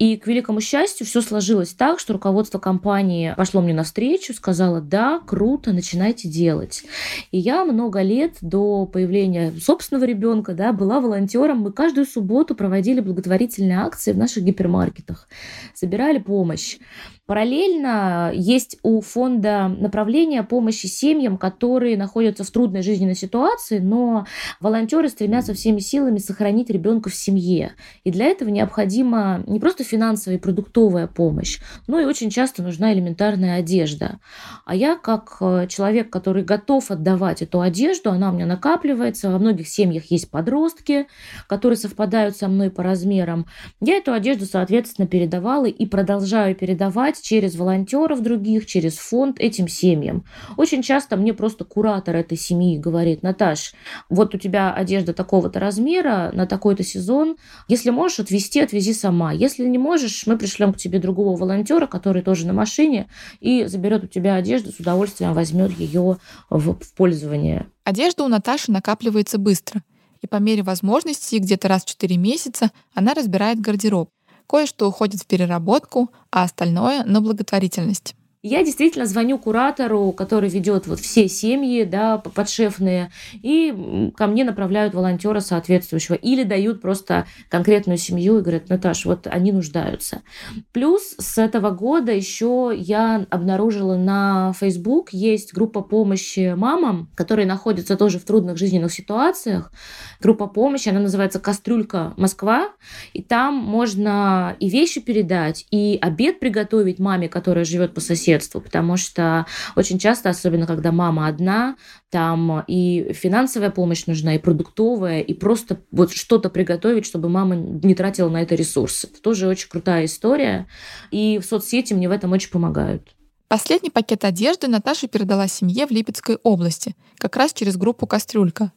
И, 0.01 0.17
к 0.17 0.25
великому 0.25 0.61
счастью, 0.61 1.05
все 1.05 1.21
сложилось 1.21 1.73
так, 1.73 1.99
что 1.99 2.13
руководство 2.13 2.57
компании 2.57 3.35
пошло 3.37 3.61
мне 3.61 3.71
навстречу, 3.71 4.33
сказала, 4.33 4.81
да, 4.81 5.19
круто, 5.19 5.73
начинайте 5.73 6.27
делать. 6.27 6.83
И 7.29 7.37
я 7.37 7.63
много 7.65 8.01
лет 8.01 8.37
до 8.41 8.87
появления 8.87 9.53
собственного 9.61 10.05
ребенка 10.05 10.55
да, 10.55 10.73
была 10.73 11.01
волонтером. 11.01 11.59
Мы 11.59 11.71
каждую 11.71 12.07
субботу 12.07 12.55
проводили 12.55 12.99
благотворительные 12.99 13.77
акции 13.77 14.11
в 14.11 14.17
наших 14.17 14.43
гипермаркетах, 14.43 15.29
собирали 15.75 16.17
помощь. 16.17 16.79
Параллельно 17.27 18.31
есть 18.33 18.77
у 18.83 18.99
фонда 18.99 19.67
направление 19.69 20.43
помощи 20.43 20.87
семьям, 20.87 21.37
которые 21.37 21.95
находятся 21.95 22.43
в 22.43 22.49
трудной 22.49 22.81
жизненной 22.81 23.15
ситуации, 23.15 23.77
но 23.77 24.25
волонтеры 24.59 25.07
стремятся 25.07 25.53
всеми 25.53 25.79
силами 25.79 26.17
сохранить 26.17 26.69
ребенка 26.69 27.09
в 27.09 27.15
семье. 27.15 27.73
И 28.03 28.11
для 28.11 28.25
этого 28.25 28.49
необходимо 28.49 29.43
не 29.45 29.59
просто 29.59 29.83
финансовая 29.83 30.39
и 30.39 30.41
продуктовая 30.41 31.07
помощь, 31.07 31.59
ну 31.87 31.99
и 31.99 32.05
очень 32.05 32.31
часто 32.31 32.63
нужна 32.63 32.91
элементарная 32.91 33.59
одежда. 33.59 34.19
А 34.65 34.75
я 34.75 34.97
как 34.97 35.37
э, 35.41 35.67
человек, 35.69 36.09
который 36.09 36.43
готов 36.43 36.89
отдавать 36.89 37.43
эту 37.43 37.61
одежду, 37.61 38.11
она 38.11 38.31
у 38.31 38.33
меня 38.33 38.47
накапливается, 38.47 39.29
во 39.29 39.37
многих 39.37 39.67
семьях 39.67 40.05
есть 40.05 40.31
подростки, 40.31 41.07
которые 41.47 41.77
совпадают 41.77 42.35
со 42.35 42.47
мной 42.47 42.71
по 42.71 42.81
размерам. 42.83 43.45
Я 43.79 43.97
эту 43.97 44.11
одежду, 44.11 44.45
соответственно, 44.45 45.07
передавала 45.07 45.65
и 45.65 45.85
продолжаю 45.85 46.55
передавать 46.55 47.10
через 47.19 47.55
волонтеров 47.55 48.21
других, 48.21 48.67
через 48.67 48.97
фонд 48.97 49.39
этим 49.39 49.67
семьям. 49.67 50.23
Очень 50.55 50.83
часто 50.83 51.17
мне 51.17 51.33
просто 51.33 51.65
куратор 51.65 52.15
этой 52.15 52.37
семьи 52.37 52.77
говорит, 52.77 53.23
Наташ, 53.23 53.73
вот 54.09 54.35
у 54.35 54.37
тебя 54.37 54.71
одежда 54.73 55.13
такого-то 55.13 55.59
размера 55.59 56.31
на 56.33 56.45
такой-то 56.45 56.83
сезон, 56.83 57.37
если 57.67 57.89
можешь 57.89 58.19
отвезти, 58.19 58.61
отвези 58.61 58.93
сама. 58.93 59.31
Если 59.31 59.65
не 59.65 59.77
можешь, 59.77 60.27
мы 60.27 60.37
пришлем 60.37 60.73
к 60.73 60.77
тебе 60.77 60.99
другого 60.99 61.35
волонтера, 61.35 61.87
который 61.87 62.21
тоже 62.21 62.45
на 62.45 62.53
машине, 62.53 63.07
и 63.39 63.65
заберет 63.65 64.03
у 64.03 64.07
тебя 64.07 64.35
одежду, 64.35 64.71
с 64.71 64.79
удовольствием 64.79 65.33
возьмет 65.33 65.71
ее 65.79 66.17
в 66.49 66.77
пользование. 66.95 67.65
Одежда 67.83 68.23
у 68.23 68.27
Наташи 68.27 68.71
накапливается 68.71 69.39
быстро, 69.39 69.81
и 70.21 70.27
по 70.27 70.35
мере 70.35 70.61
возможности 70.61 71.37
где-то 71.37 71.67
раз 71.67 71.83
в 71.83 71.87
4 71.87 72.15
месяца 72.17 72.69
она 72.93 73.15
разбирает 73.15 73.59
гардероб. 73.59 74.09
Кое-что 74.51 74.89
уходит 74.89 75.21
в 75.21 75.27
переработку, 75.27 76.11
а 76.29 76.43
остальное— 76.43 77.03
на 77.05 77.21
благотворительность. 77.21 78.15
Я 78.43 78.63
действительно 78.63 79.05
звоню 79.05 79.37
куратору, 79.37 80.11
который 80.13 80.49
ведет 80.49 80.87
вот 80.87 80.99
все 80.99 81.27
семьи, 81.27 81.83
да, 81.83 82.17
подшефные, 82.17 83.11
и 83.33 84.11
ко 84.17 84.25
мне 84.25 84.43
направляют 84.43 84.95
волонтера 84.95 85.41
соответствующего 85.41 86.15
или 86.15 86.41
дают 86.41 86.81
просто 86.81 87.27
конкретную 87.49 87.99
семью 87.99 88.39
и 88.39 88.41
говорят, 88.41 88.67
Наташ, 88.67 89.05
вот 89.05 89.27
они 89.27 89.51
нуждаются. 89.51 90.23
Плюс 90.71 91.13
с 91.19 91.37
этого 91.37 91.69
года 91.69 92.13
еще 92.13 92.73
я 92.75 93.27
обнаружила 93.29 93.95
на 93.95 94.53
Facebook 94.59 95.09
есть 95.11 95.53
группа 95.53 95.81
помощи 95.81 96.55
мамам, 96.57 97.11
которые 97.13 97.45
находятся 97.45 97.95
тоже 97.95 98.17
в 98.17 98.23
трудных 98.23 98.57
жизненных 98.57 98.91
ситуациях. 98.91 99.71
Группа 100.19 100.47
помощи, 100.47 100.89
она 100.89 100.99
называется 100.99 101.39
«Кастрюлька 101.39 102.15
Москва», 102.17 102.69
и 103.13 103.21
там 103.21 103.53
можно 103.53 104.55
и 104.59 104.67
вещи 104.67 104.99
передать, 104.99 105.67
и 105.69 105.99
обед 106.01 106.39
приготовить 106.39 106.97
маме, 106.97 107.29
которая 107.29 107.65
живет 107.65 107.93
по 107.93 108.01
соседству, 108.01 108.30
соседству, 108.31 108.61
потому 108.61 108.97
что 108.97 109.45
очень 109.75 109.99
часто, 109.99 110.29
особенно 110.29 110.65
когда 110.65 110.91
мама 110.91 111.27
одна, 111.27 111.75
там 112.09 112.63
и 112.67 113.13
финансовая 113.13 113.71
помощь 113.71 114.05
нужна, 114.05 114.35
и 114.35 114.39
продуктовая, 114.39 115.21
и 115.21 115.33
просто 115.33 115.81
вот 115.91 116.13
что-то 116.13 116.49
приготовить, 116.49 117.05
чтобы 117.05 117.29
мама 117.29 117.55
не 117.55 117.95
тратила 117.95 118.29
на 118.29 118.41
это 118.41 118.55
ресурсы. 118.55 119.07
Это 119.07 119.21
тоже 119.21 119.47
очень 119.47 119.69
крутая 119.69 120.05
история, 120.05 120.67
и 121.11 121.39
в 121.39 121.45
соцсети 121.45 121.93
мне 121.93 122.07
в 122.07 122.11
этом 122.11 122.31
очень 122.31 122.51
помогают. 122.51 123.15
Последний 123.47 123.89
пакет 123.89 124.23
одежды 124.23 124.67
Наташа 124.67 125.07
передала 125.07 125.47
семье 125.47 125.85
в 125.85 125.91
Липецкой 125.91 126.37
области, 126.43 126.95
как 127.17 127.35
раз 127.35 127.53
через 127.53 127.75
группу 127.75 128.07
«Кастрюлька». 128.07 128.71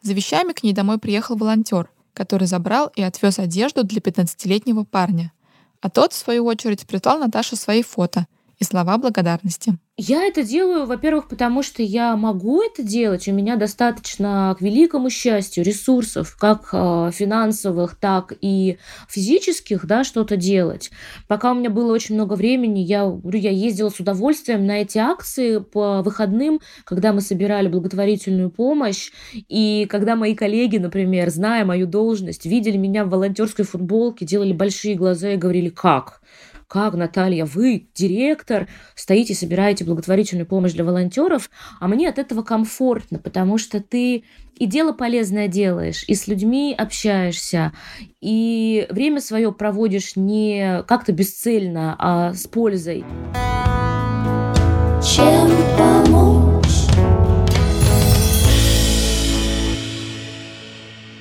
За 0.00 0.14
вещами 0.14 0.52
к 0.52 0.62
ней 0.62 0.72
домой 0.72 0.98
приехал 0.98 1.36
волонтер, 1.36 1.90
который 2.14 2.46
забрал 2.46 2.90
и 2.96 3.02
отвез 3.02 3.38
одежду 3.38 3.84
для 3.84 4.00
15-летнего 4.00 4.84
парня. 4.84 5.32
А 5.80 5.90
тот, 5.90 6.12
в 6.12 6.16
свою 6.16 6.46
очередь, 6.46 6.86
прислал 6.86 7.18
Наташе 7.18 7.56
свои 7.56 7.82
фото 7.82 8.26
слова 8.64 8.98
благодарности. 8.98 9.78
Я 9.96 10.24
это 10.24 10.42
делаю, 10.42 10.86
во-первых, 10.86 11.28
потому 11.28 11.62
что 11.62 11.80
я 11.80 12.16
могу 12.16 12.60
это 12.62 12.82
делать. 12.82 13.28
У 13.28 13.32
меня 13.32 13.54
достаточно, 13.54 14.56
к 14.58 14.60
великому 14.60 15.08
счастью, 15.08 15.62
ресурсов, 15.62 16.36
как 16.36 16.70
э, 16.72 17.10
финансовых, 17.14 17.94
так 17.94 18.32
и 18.40 18.78
физических, 19.08 19.86
да, 19.86 20.02
что-то 20.02 20.36
делать. 20.36 20.90
Пока 21.28 21.52
у 21.52 21.54
меня 21.54 21.70
было 21.70 21.92
очень 21.92 22.16
много 22.16 22.34
времени, 22.34 22.80
я, 22.80 23.06
говорю, 23.06 23.38
я 23.38 23.50
ездила 23.50 23.88
с 23.88 24.00
удовольствием 24.00 24.66
на 24.66 24.82
эти 24.82 24.98
акции 24.98 25.58
по 25.58 26.02
выходным, 26.02 26.60
когда 26.82 27.12
мы 27.12 27.20
собирали 27.20 27.68
благотворительную 27.68 28.50
помощь, 28.50 29.12
и 29.32 29.86
когда 29.88 30.16
мои 30.16 30.34
коллеги, 30.34 30.78
например, 30.78 31.30
зная 31.30 31.64
мою 31.64 31.86
должность, 31.86 32.46
видели 32.46 32.76
меня 32.76 33.04
в 33.04 33.10
волонтерской 33.10 33.64
футболке, 33.64 34.26
делали 34.26 34.52
большие 34.52 34.96
глаза 34.96 35.30
и 35.30 35.36
говорили, 35.36 35.68
как? 35.68 36.20
Как, 36.74 36.94
Наталья, 36.94 37.44
вы, 37.44 37.86
директор, 37.94 38.66
стоите, 38.96 39.32
собираете 39.32 39.84
благотворительную 39.84 40.44
помощь 40.44 40.72
для 40.72 40.82
волонтеров, 40.82 41.48
а 41.78 41.86
мне 41.86 42.08
от 42.08 42.18
этого 42.18 42.42
комфортно, 42.42 43.20
потому 43.20 43.58
что 43.58 43.80
ты 43.80 44.24
и 44.58 44.66
дело 44.66 44.90
полезное 44.90 45.46
делаешь, 45.46 46.02
и 46.08 46.16
с 46.16 46.26
людьми 46.26 46.74
общаешься, 46.76 47.72
и 48.20 48.88
время 48.90 49.20
свое 49.20 49.52
проводишь 49.52 50.16
не 50.16 50.82
как-то 50.88 51.12
бесцельно, 51.12 51.94
а 51.96 52.34
с 52.34 52.48
пользой. 52.48 53.04
Чем 55.00 55.52
помочь? 55.78 56.64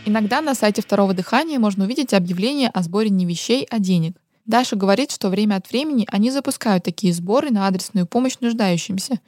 Иногда 0.08 0.42
на 0.42 0.56
сайте 0.56 0.82
второго 0.82 1.14
дыхания 1.14 1.60
можно 1.60 1.84
увидеть 1.84 2.16
объявление 2.16 2.70
о 2.70 2.82
сборе 2.82 3.12
не 3.12 3.28
вещей, 3.28 3.68
а 3.70 3.78
денег. 3.78 4.23
Даша 4.46 4.76
говорит, 4.76 5.12
что 5.12 5.30
время 5.30 5.56
от 5.56 5.70
времени 5.72 6.06
они 6.10 6.30
запускают 6.30 6.84
такие 6.84 7.14
сборы 7.14 7.50
на 7.50 7.68
адресную 7.68 8.06
помощь 8.06 8.38
нуждающимся. 8.42 9.20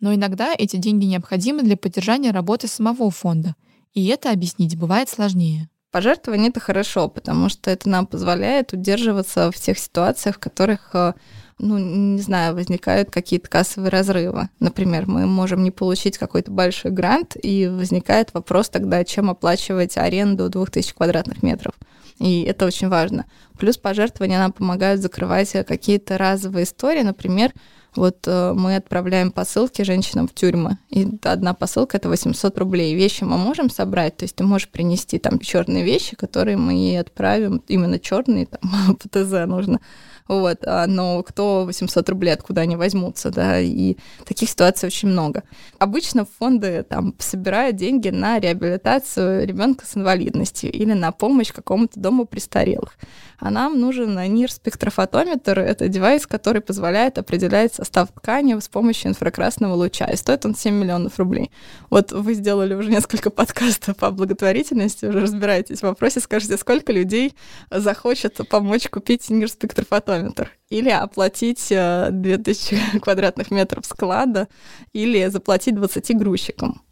Но 0.00 0.14
иногда 0.14 0.54
эти 0.56 0.76
деньги 0.76 1.04
необходимы 1.04 1.62
для 1.62 1.76
поддержания 1.76 2.30
работы 2.30 2.66
самого 2.66 3.10
фонда. 3.10 3.54
И 3.92 4.06
это 4.06 4.30
объяснить 4.30 4.76
бывает 4.76 5.08
сложнее. 5.08 5.68
Пожертвование— 5.90 6.48
это 6.50 6.58
хорошо, 6.58 7.08
потому 7.08 7.48
что 7.48 7.70
это 7.70 7.88
нам 7.88 8.06
позволяет 8.06 8.72
удерживаться 8.72 9.52
в 9.52 9.56
тех 9.56 9.78
ситуациях, 9.78 10.36
в 10.36 10.40
которых 10.40 10.90
э, 10.92 11.12
ну, 11.58 11.78
не 11.78 12.20
знаю, 12.20 12.54
возникают 12.54 13.10
какие-то 13.10 13.48
кассовые 13.48 13.90
разрывы. 13.90 14.48
Например, 14.58 15.06
мы 15.06 15.26
можем 15.26 15.62
не 15.62 15.70
получить 15.70 16.18
какой-то 16.18 16.50
большой 16.50 16.90
грант, 16.90 17.36
и 17.40 17.68
возникает 17.68 18.34
вопрос 18.34 18.70
тогда, 18.70 19.04
чем 19.04 19.30
оплачивать 19.30 19.96
аренду 19.96 20.48
2000 20.48 20.94
квадратных 20.94 21.44
метров 21.44 21.74
и 22.18 22.42
это 22.42 22.66
очень 22.66 22.88
важно. 22.88 23.26
Плюс 23.58 23.76
пожертвования 23.76 24.38
нам 24.38 24.52
помогают 24.52 25.00
закрывать 25.00 25.52
какие-то 25.66 26.18
разовые 26.18 26.64
истории, 26.64 27.02
например, 27.02 27.52
вот 27.96 28.26
э, 28.26 28.52
мы 28.54 28.76
отправляем 28.76 29.30
посылки 29.30 29.82
женщинам 29.82 30.26
в 30.26 30.34
тюрьмы, 30.34 30.78
и 30.90 31.06
одна 31.22 31.54
посылка 31.54 31.96
это 31.96 32.08
800 32.08 32.58
рублей. 32.58 32.94
Вещи 32.94 33.22
мы 33.22 33.38
можем 33.38 33.70
собрать, 33.70 34.16
то 34.16 34.24
есть 34.24 34.34
ты 34.34 34.44
можешь 34.44 34.68
принести 34.68 35.18
там 35.18 35.38
черные 35.38 35.84
вещи, 35.84 36.16
которые 36.16 36.56
мы 36.56 36.72
ей 36.72 37.00
отправим, 37.00 37.62
именно 37.68 37.98
черные, 38.00 38.46
там 38.46 38.96
по 38.96 39.08
ТЗ 39.08 39.46
нужно 39.46 39.80
вот, 40.26 40.60
а, 40.64 40.86
но 40.86 41.22
кто 41.22 41.66
800 41.66 42.08
рублей, 42.08 42.32
откуда 42.32 42.62
они 42.62 42.76
возьмутся, 42.76 43.30
да, 43.30 43.60
и 43.60 43.96
таких 44.24 44.48
ситуаций 44.48 44.86
очень 44.86 45.08
много. 45.08 45.42
Обычно 45.78 46.26
фонды 46.38 46.82
там 46.82 47.14
собирают 47.18 47.76
деньги 47.76 48.08
на 48.08 48.38
реабилитацию 48.38 49.46
ребенка 49.46 49.84
с 49.84 49.98
инвалидностью 49.98 50.72
или 50.72 50.94
на 50.94 51.12
помощь 51.12 51.52
какому-то 51.52 52.00
дому 52.00 52.24
престарелых. 52.24 52.96
А 53.38 53.50
нам 53.50 53.78
нужен 53.78 54.18
нир-спектрофотометр, 54.32 55.58
это 55.58 55.88
девайс, 55.88 56.26
который 56.26 56.62
позволяет 56.62 57.18
определять 57.18 57.74
состав 57.74 58.08
ткани 58.10 58.58
с 58.58 58.68
помощью 58.68 59.10
инфракрасного 59.10 59.74
луча, 59.74 60.06
и 60.06 60.16
стоит 60.16 60.46
он 60.46 60.54
7 60.54 60.74
миллионов 60.74 61.18
рублей. 61.18 61.50
Вот 61.90 62.12
вы 62.12 62.32
сделали 62.32 62.72
уже 62.72 62.88
несколько 62.88 63.28
подкастов 63.28 63.98
по 63.98 64.10
благотворительности, 64.10 65.04
уже 65.04 65.20
разбираетесь 65.20 65.80
в 65.80 65.82
вопросе, 65.82 66.20
скажите, 66.20 66.56
сколько 66.56 66.92
людей 66.92 67.34
захочет 67.70 68.40
помочь 68.48 68.88
купить 68.88 69.28
нир-спектрофотометр? 69.28 70.13
Километр. 70.14 70.50
Или 70.70 70.90
оплатить 70.90 71.68
2000 71.68 72.74
э, 72.74 72.98
квадратных 73.00 73.50
метров 73.50 73.84
склада, 73.86 74.48
или 74.92 75.26
заплатить 75.28 75.74
20 75.74 76.16
грузчикам. 76.16 76.82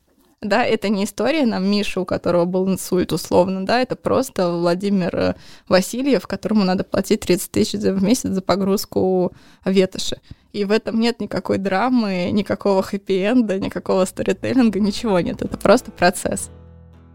Да, 0.41 0.65
это 0.65 0.89
не 0.89 1.05
история 1.05 1.47
нам 1.47 1.65
Миша, 1.71 2.01
у 2.01 2.05
которого 2.05 2.47
был 2.47 2.69
инсульт 2.69 3.13
условно, 3.13 3.65
да, 3.65 3.81
это 3.81 3.95
просто 3.95 4.51
Владимир 4.51 5.15
э, 5.15 5.35
Васильев, 5.69 6.27
которому 6.27 6.65
надо 6.65 6.83
платить 6.83 7.21
30 7.21 7.51
тысяч 7.51 7.79
в 7.79 8.03
месяц 8.03 8.31
за 8.31 8.43
погрузку 8.43 9.33
ветоши. 9.65 10.21
И 10.53 10.65
в 10.65 10.73
этом 10.73 10.99
нет 11.01 11.21
никакой 11.21 11.59
драмы, 11.59 12.31
никакого 12.33 12.83
хэппи-энда, 12.83 13.59
никакого 13.59 14.05
сторителлинга, 14.05 14.81
ничего 14.81 15.21
нет. 15.21 15.43
Это 15.43 15.57
просто 15.57 15.93
процесс. 15.93 16.51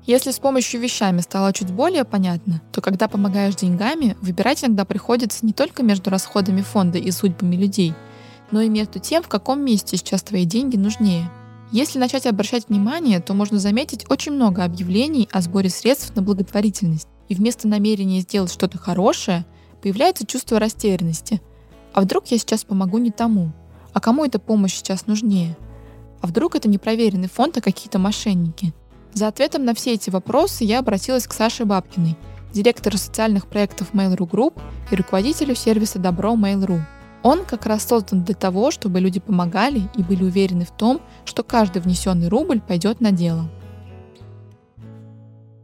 Если 0.07 0.31
с 0.31 0.39
помощью 0.39 0.79
вещами 0.79 1.19
стало 1.19 1.51
чуть 1.51 1.69
более 1.69 2.05
понятно, 2.05 2.61
то 2.71 2.79
когда 2.79 3.09
помогаешь 3.09 3.55
деньгами, 3.55 4.15
выбирать 4.21 4.63
иногда 4.63 4.85
приходится 4.85 5.45
не 5.45 5.51
только 5.51 5.83
между 5.83 6.09
расходами 6.09 6.61
фонда 6.61 6.97
и 6.97 7.11
судьбами 7.11 7.57
людей, 7.57 7.93
но 8.49 8.61
и 8.61 8.69
между 8.69 8.99
тем, 8.99 9.21
в 9.21 9.27
каком 9.27 9.59
месте 9.65 9.97
сейчас 9.97 10.23
твои 10.23 10.45
деньги 10.45 10.77
нужнее. 10.77 11.29
Если 11.73 11.99
начать 11.99 12.25
обращать 12.25 12.69
внимание, 12.69 13.19
то 13.19 13.33
можно 13.33 13.59
заметить 13.59 14.09
очень 14.09 14.31
много 14.31 14.63
объявлений 14.63 15.27
о 15.33 15.41
сборе 15.41 15.69
средств 15.69 16.15
на 16.15 16.21
благотворительность. 16.21 17.09
И 17.27 17.35
вместо 17.35 17.67
намерения 17.67 18.21
сделать 18.21 18.53
что-то 18.53 18.77
хорошее, 18.77 19.45
появляется 19.81 20.25
чувство 20.25 20.57
растерянности. 20.57 21.41
А 21.91 21.99
вдруг 21.99 22.27
я 22.27 22.37
сейчас 22.37 22.63
помогу 22.63 22.97
не 22.99 23.11
тому? 23.11 23.51
А 23.91 23.99
кому 23.99 24.23
эта 24.23 24.39
помощь 24.39 24.75
сейчас 24.75 25.05
нужнее? 25.05 25.57
А 26.21 26.27
вдруг 26.27 26.55
это 26.55 26.69
непроверенный 26.69 27.27
фонд, 27.27 27.57
а 27.57 27.61
какие-то 27.61 27.99
мошенники? 27.99 28.73
За 29.17 29.29
ответом 29.29 29.65
на 29.65 29.73
все 29.73 29.95
эти 29.95 30.11
вопросы 30.11 30.63
я 30.63 30.77
обратилась 30.77 31.25
к 31.25 31.33
Саше 31.33 31.65
Бабкиной, 31.65 32.15
директору 32.53 32.99
социальных 32.99 33.47
проектов 33.47 33.91
Mail.ru 33.93 34.29
Group 34.29 34.61
и 34.91 34.95
руководителю 34.95 35.55
сервиса 35.55 35.97
Добро 35.97 36.35
Mail.ru. 36.35 36.81
Он 37.23 37.43
как 37.43 37.65
раз 37.65 37.87
создан 37.87 38.23
для 38.23 38.35
того, 38.35 38.69
чтобы 38.69 38.99
люди 38.99 39.19
помогали 39.19 39.89
и 39.95 40.03
были 40.03 40.23
уверены 40.23 40.65
в 40.65 40.69
том, 40.69 41.01
что 41.25 41.41
каждый 41.41 41.81
внесенный 41.81 42.27
рубль 42.27 42.61
пойдет 42.61 43.01
на 43.01 43.11
дело 43.11 43.49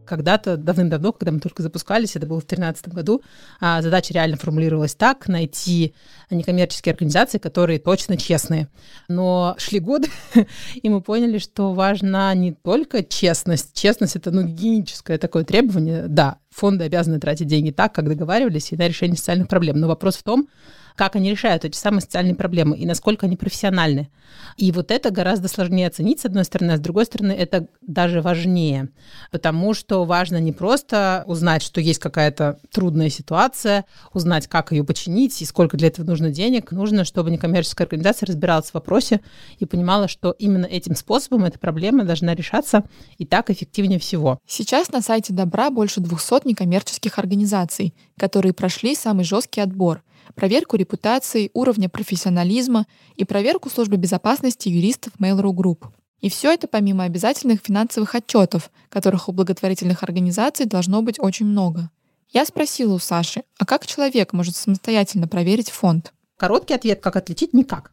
когда-то, 0.05 0.57
давным-давно, 0.57 1.11
когда 1.11 1.31
мы 1.31 1.39
только 1.39 1.63
запускались, 1.63 2.15
это 2.15 2.25
было 2.25 2.37
в 2.39 2.47
2013 2.47 2.89
году, 2.89 3.21
а, 3.59 3.81
задача 3.81 4.13
реально 4.13 4.37
формулировалась 4.37 4.95
так, 4.95 5.27
найти 5.27 5.93
некоммерческие 6.29 6.93
организации, 6.93 7.37
которые 7.37 7.79
точно 7.79 8.17
честные. 8.17 8.69
Но 9.07 9.55
шли 9.57 9.79
годы, 9.79 10.09
и 10.75 10.89
мы 10.89 11.01
поняли, 11.01 11.37
что 11.37 11.73
важна 11.73 12.33
не 12.33 12.53
только 12.53 13.03
честность. 13.03 13.73
Честность— 13.73 14.15
это, 14.17 14.31
ну, 14.31 14.43
гигиеническое 14.43 15.17
такое 15.17 15.43
требование. 15.43 16.07
Да, 16.07 16.37
фонды 16.49 16.85
обязаны 16.85 17.19
тратить 17.19 17.47
деньги 17.47 17.71
так, 17.71 17.93
как 17.93 18.07
договаривались, 18.07 18.71
и 18.71 18.77
на 18.77 18.87
решение 18.87 19.17
социальных 19.17 19.47
проблем. 19.47 19.79
Но 19.79 19.87
вопрос 19.87 20.15
в 20.17 20.23
том, 20.23 20.47
как 20.95 21.15
они 21.15 21.31
решают 21.31 21.65
эти 21.65 21.77
самые 21.77 22.01
социальные 22.01 22.35
проблемы 22.35 22.77
и 22.77 22.85
насколько 22.85 23.25
они 23.25 23.37
профессиональны. 23.37 24.09
И 24.57 24.71
вот 24.71 24.91
это 24.91 25.11
гораздо 25.11 25.47
сложнее 25.47 25.87
оценить, 25.87 26.19
с 26.21 26.25
одной 26.25 26.43
стороны, 26.43 26.71
а 26.71 26.77
с 26.77 26.79
другой 26.79 27.05
стороны, 27.05 27.31
это 27.31 27.67
даже 27.81 28.21
важнее, 28.21 28.89
потому 29.31 29.73
что 29.73 30.05
важно 30.05 30.37
не 30.37 30.51
просто 30.51 31.23
узнать, 31.27 31.63
что 31.63 31.81
есть 31.81 31.99
какая-то 31.99 32.59
трудная 32.71 33.09
ситуация, 33.09 33.85
узнать, 34.13 34.47
как 34.47 34.71
ее 34.71 34.83
починить 34.83 35.41
и 35.41 35.45
сколько 35.45 35.77
для 35.77 35.87
этого 35.87 36.05
нужно 36.05 36.31
денег. 36.31 36.71
Нужно, 36.71 37.05
чтобы 37.05 37.31
некоммерческая 37.31 37.87
организация 37.87 38.27
разбиралась 38.27 38.69
в 38.69 38.73
вопросе 38.73 39.21
и 39.59 39.65
понимала, 39.65 40.07
что 40.07 40.31
именно 40.31 40.65
этим 40.65 40.95
способом 40.95 41.45
эта 41.45 41.59
проблема 41.59 42.03
должна 42.03 42.35
решаться 42.35 42.83
и 43.17 43.25
так 43.25 43.49
эффективнее 43.49 43.99
всего. 43.99 44.39
Сейчас 44.47 44.91
на 44.91 45.01
сайте 45.01 45.33
Добра 45.33 45.69
больше 45.69 45.99
200 45.99 46.47
некоммерческих 46.47 47.17
организаций, 47.17 47.93
которые 48.17 48.53
прошли 48.53 48.95
самый 48.95 49.25
жесткий 49.25 49.61
отбор— 49.61 50.03
проверку 50.35 50.75
репутации, 50.75 51.51
уровня 51.53 51.89
профессионализма 51.89 52.85
и 53.15 53.25
проверку 53.25 53.69
службы 53.69 53.97
безопасности 53.97 54.69
юристов 54.69 55.13
Mail.ru 55.19 55.53
Group. 55.53 55.85
И 56.19 56.29
все 56.29 56.53
это 56.53 56.67
помимо 56.67 57.03
обязательных 57.03 57.59
финансовых 57.61 58.15
отчетов, 58.15 58.71
которых 58.89 59.27
у 59.27 59.33
благотворительных 59.33 60.03
организаций 60.03 60.65
должно 60.65 61.01
быть 61.01 61.19
очень 61.19 61.45
много. 61.45 61.89
Я 62.29 62.45
спросила 62.45 62.93
у 62.93 62.99
Саши, 62.99 63.43
а 63.59 63.65
как 63.65 63.85
человек 63.85 64.33
может 64.33 64.55
самостоятельно 64.55 65.27
проверить 65.27 65.69
фонд? 65.69 66.13
Короткий 66.37 66.73
ответ, 66.73 66.99
как 67.01 67.15
отличить, 67.15 67.53
никак. 67.53 67.91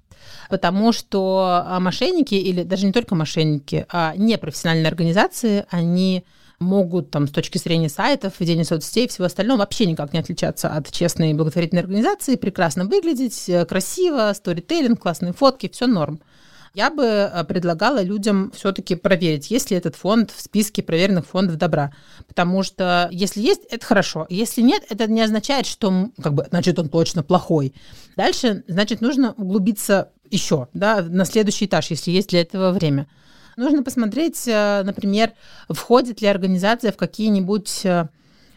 Потому 0.48 0.92
что 0.92 1.64
а, 1.66 1.80
мошенники, 1.80 2.34
или 2.34 2.62
даже 2.62 2.86
не 2.86 2.92
только 2.92 3.14
мошенники, 3.14 3.86
а 3.88 4.14
непрофессиональные 4.16 4.88
организации, 4.88 5.66
они 5.70 6.24
могут 6.60 7.10
там 7.10 7.26
с 7.26 7.30
точки 7.30 7.58
зрения 7.58 7.88
сайтов, 7.88 8.34
ведения 8.38 8.64
соцсетей 8.64 9.06
и 9.06 9.08
всего 9.08 9.24
остального 9.24 9.60
вообще 9.60 9.86
никак 9.86 10.12
не 10.12 10.20
отличаться 10.20 10.68
от 10.68 10.90
честной 10.90 11.32
благотворительной 11.34 11.82
организации, 11.82 12.36
прекрасно 12.36 12.84
выглядеть, 12.84 13.48
э, 13.48 13.64
красиво, 13.64 14.32
сторителлинг, 14.34 15.00
классные 15.00 15.32
фотки, 15.32 15.68
все 15.68 15.86
норм. 15.86 16.20
Я 16.74 16.90
бы 16.90 17.04
э, 17.04 17.44
предлагала 17.44 18.02
людям 18.02 18.52
все-таки 18.54 18.94
проверить, 18.94 19.50
есть 19.50 19.70
ли 19.70 19.76
этот 19.76 19.96
фонд 19.96 20.30
в 20.30 20.40
списке 20.40 20.82
проверенных 20.82 21.26
фондов 21.26 21.56
добра. 21.56 21.92
Потому 22.28 22.62
что 22.62 23.08
если 23.10 23.40
есть, 23.40 23.62
это 23.70 23.84
хорошо. 23.84 24.26
Если 24.28 24.60
нет, 24.60 24.84
это 24.88 25.10
не 25.10 25.22
означает, 25.22 25.66
что 25.66 26.10
как 26.22 26.34
бы, 26.34 26.46
значит, 26.50 26.78
он 26.78 26.90
точно 26.90 27.22
плохой. 27.22 27.74
Дальше, 28.16 28.64
значит, 28.68 29.00
нужно 29.00 29.32
углубиться 29.32 30.10
еще 30.30 30.68
да, 30.74 31.02
на 31.02 31.24
следующий 31.24 31.64
этаж, 31.64 31.90
если 31.90 32.10
есть 32.10 32.28
для 32.28 32.42
этого 32.42 32.70
время. 32.70 33.08
Нужно 33.60 33.82
посмотреть, 33.82 34.48
э, 34.48 34.82
например, 34.84 35.32
входит 35.68 36.22
ли 36.22 36.28
организация 36.28 36.92
в 36.92 36.96
какие-нибудь 36.96 37.84
э, 37.84 38.08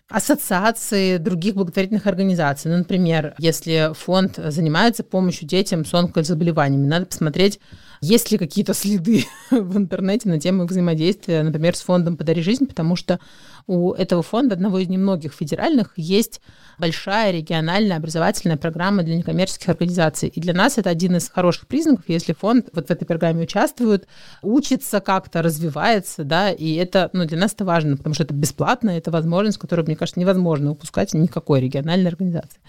ассоциации 0.08 1.18
других 1.18 1.56
благотворительных 1.56 2.08
организаций. 2.08 2.72
Ну, 2.72 2.78
например, 2.78 3.36
если 3.38 3.92
фонд 3.94 4.38
занимается 4.38 5.04
помощью 5.04 5.46
детям 5.46 5.84
с 5.84 5.94
онкозаболеваниями, 5.94 6.88
надо 6.88 7.08
посмотреть, 7.08 7.60
есть 8.00 8.32
ли 8.32 8.38
какие-то 8.38 8.74
следы 8.74 9.26
в 9.52 9.78
интернете 9.78 10.30
на 10.30 10.40
тему 10.40 10.66
взаимодействия, 10.66 11.44
например, 11.44 11.76
с 11.76 11.82
фондом 11.82 12.16
«Подари 12.16 12.42
жизнь», 12.42 12.66
потому 12.66 12.96
что 12.96 13.20
у 13.68 13.94
этого 13.94 14.24
фонда, 14.24 14.56
одного 14.56 14.80
из 14.80 14.90
немногих 14.90 15.34
федеральных, 15.34 15.94
есть 15.96 16.42
большая 16.78 17.32
региональная 17.32 17.98
образовательная 17.98 18.58
программа 18.58 19.04
для 19.04 19.16
некоммерческих 19.16 19.70
организаций. 19.70 20.30
И 20.30 20.42
для 20.42 20.54
нас 20.54 20.78
это 20.78 20.90
один 20.90 21.16
из 21.16 21.30
хороших 21.30 21.68
признаков, 21.68 22.06
если 22.08 22.34
фонд 22.34 22.70
вот 22.74 22.88
в 22.88 22.92
этой 22.92 23.06
программе 23.06 23.44
участвует, 23.44 24.08
учится 24.42 25.00
как-то, 25.00 25.42
развивается, 25.42 26.24
да, 26.24 26.52
и 26.52 26.74
это, 26.76 27.10
ну, 27.14 27.26
для 27.26 27.38
нас 27.38 27.54
это 27.54 27.66
важно, 27.66 27.98
потому 27.98 28.14
что 28.14 28.24
это 28.24 28.34
бесплатно, 28.34 28.92
это 28.92 29.12
возможность, 29.12 29.58
которую, 29.58 29.86
мне 29.86 29.96
кажется, 29.96 30.20
невозможно 30.20 30.72
упускать 30.72 31.14
никакой 31.14 31.62
региональной 31.62 32.10
организации. 32.10 32.60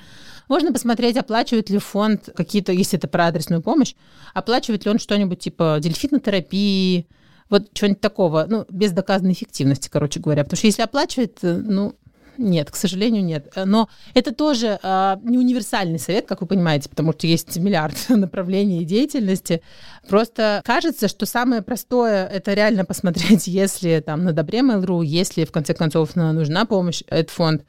Можно 0.49 0.73
посмотреть, 0.73 1.17
оплачивает 1.17 1.71
ли 1.71 1.79
фонд 1.79 2.29
какие-то, 2.37 2.73
если 2.73 2.99
это 2.99 3.09
про 3.09 3.27
адресную 3.27 3.63
помощь, 3.63 3.95
оплачивает 4.35 4.85
ли 4.85 4.91
он 4.91 4.99
что-нибудь 4.99 5.39
типа 5.39 5.79
дельфинотерапии, 5.81 7.07
вот 7.55 7.69
что-нибудь 7.73 8.01
такого, 8.01 8.47
ну, 8.49 8.67
без 8.69 8.91
доказанной 8.91 9.33
эффективности, 9.33 9.89
короче 9.89 10.19
говоря. 10.19 10.43
Потому 10.43 10.57
что 10.59 10.67
если 10.67 10.83
оплачивает, 10.83 11.39
э, 11.43 11.53
ну, 11.55 11.95
нет, 12.37 12.69
к 12.73 12.75
сожалению, 12.75 13.25
нет. 13.25 13.53
Но 13.65 13.89
это 14.13 14.35
тоже 14.35 14.81
э, 14.83 15.17
не 15.23 15.39
универсальный 15.39 16.01
совет, 16.01 16.27
как 16.27 16.41
вы 16.41 16.49
понимаете, 16.49 16.89
потому 16.89 17.13
что 17.13 17.29
есть 17.29 17.57
миллиард 17.57 17.95
направлений 18.09 18.85
деятельности. 18.85 19.63
Просто 20.09 20.63
кажется, 20.65 21.07
что 21.07 21.27
самое 21.27 21.63
простое— 21.63 22.27
это 22.33 22.55
реально 22.55 22.85
посмотреть, 22.85 23.47
если 23.47 24.03
там 24.05 24.25
на 24.25 24.33
Добре 24.33 24.59
Mail.ru, 24.59 25.05
если 25.05 25.45
в 25.45 25.53
конце 25.53 25.75
концов 25.75 26.17
нужна 26.17 26.65
помощь, 26.65 27.03
этот 27.07 27.31
фонд, 27.31 27.63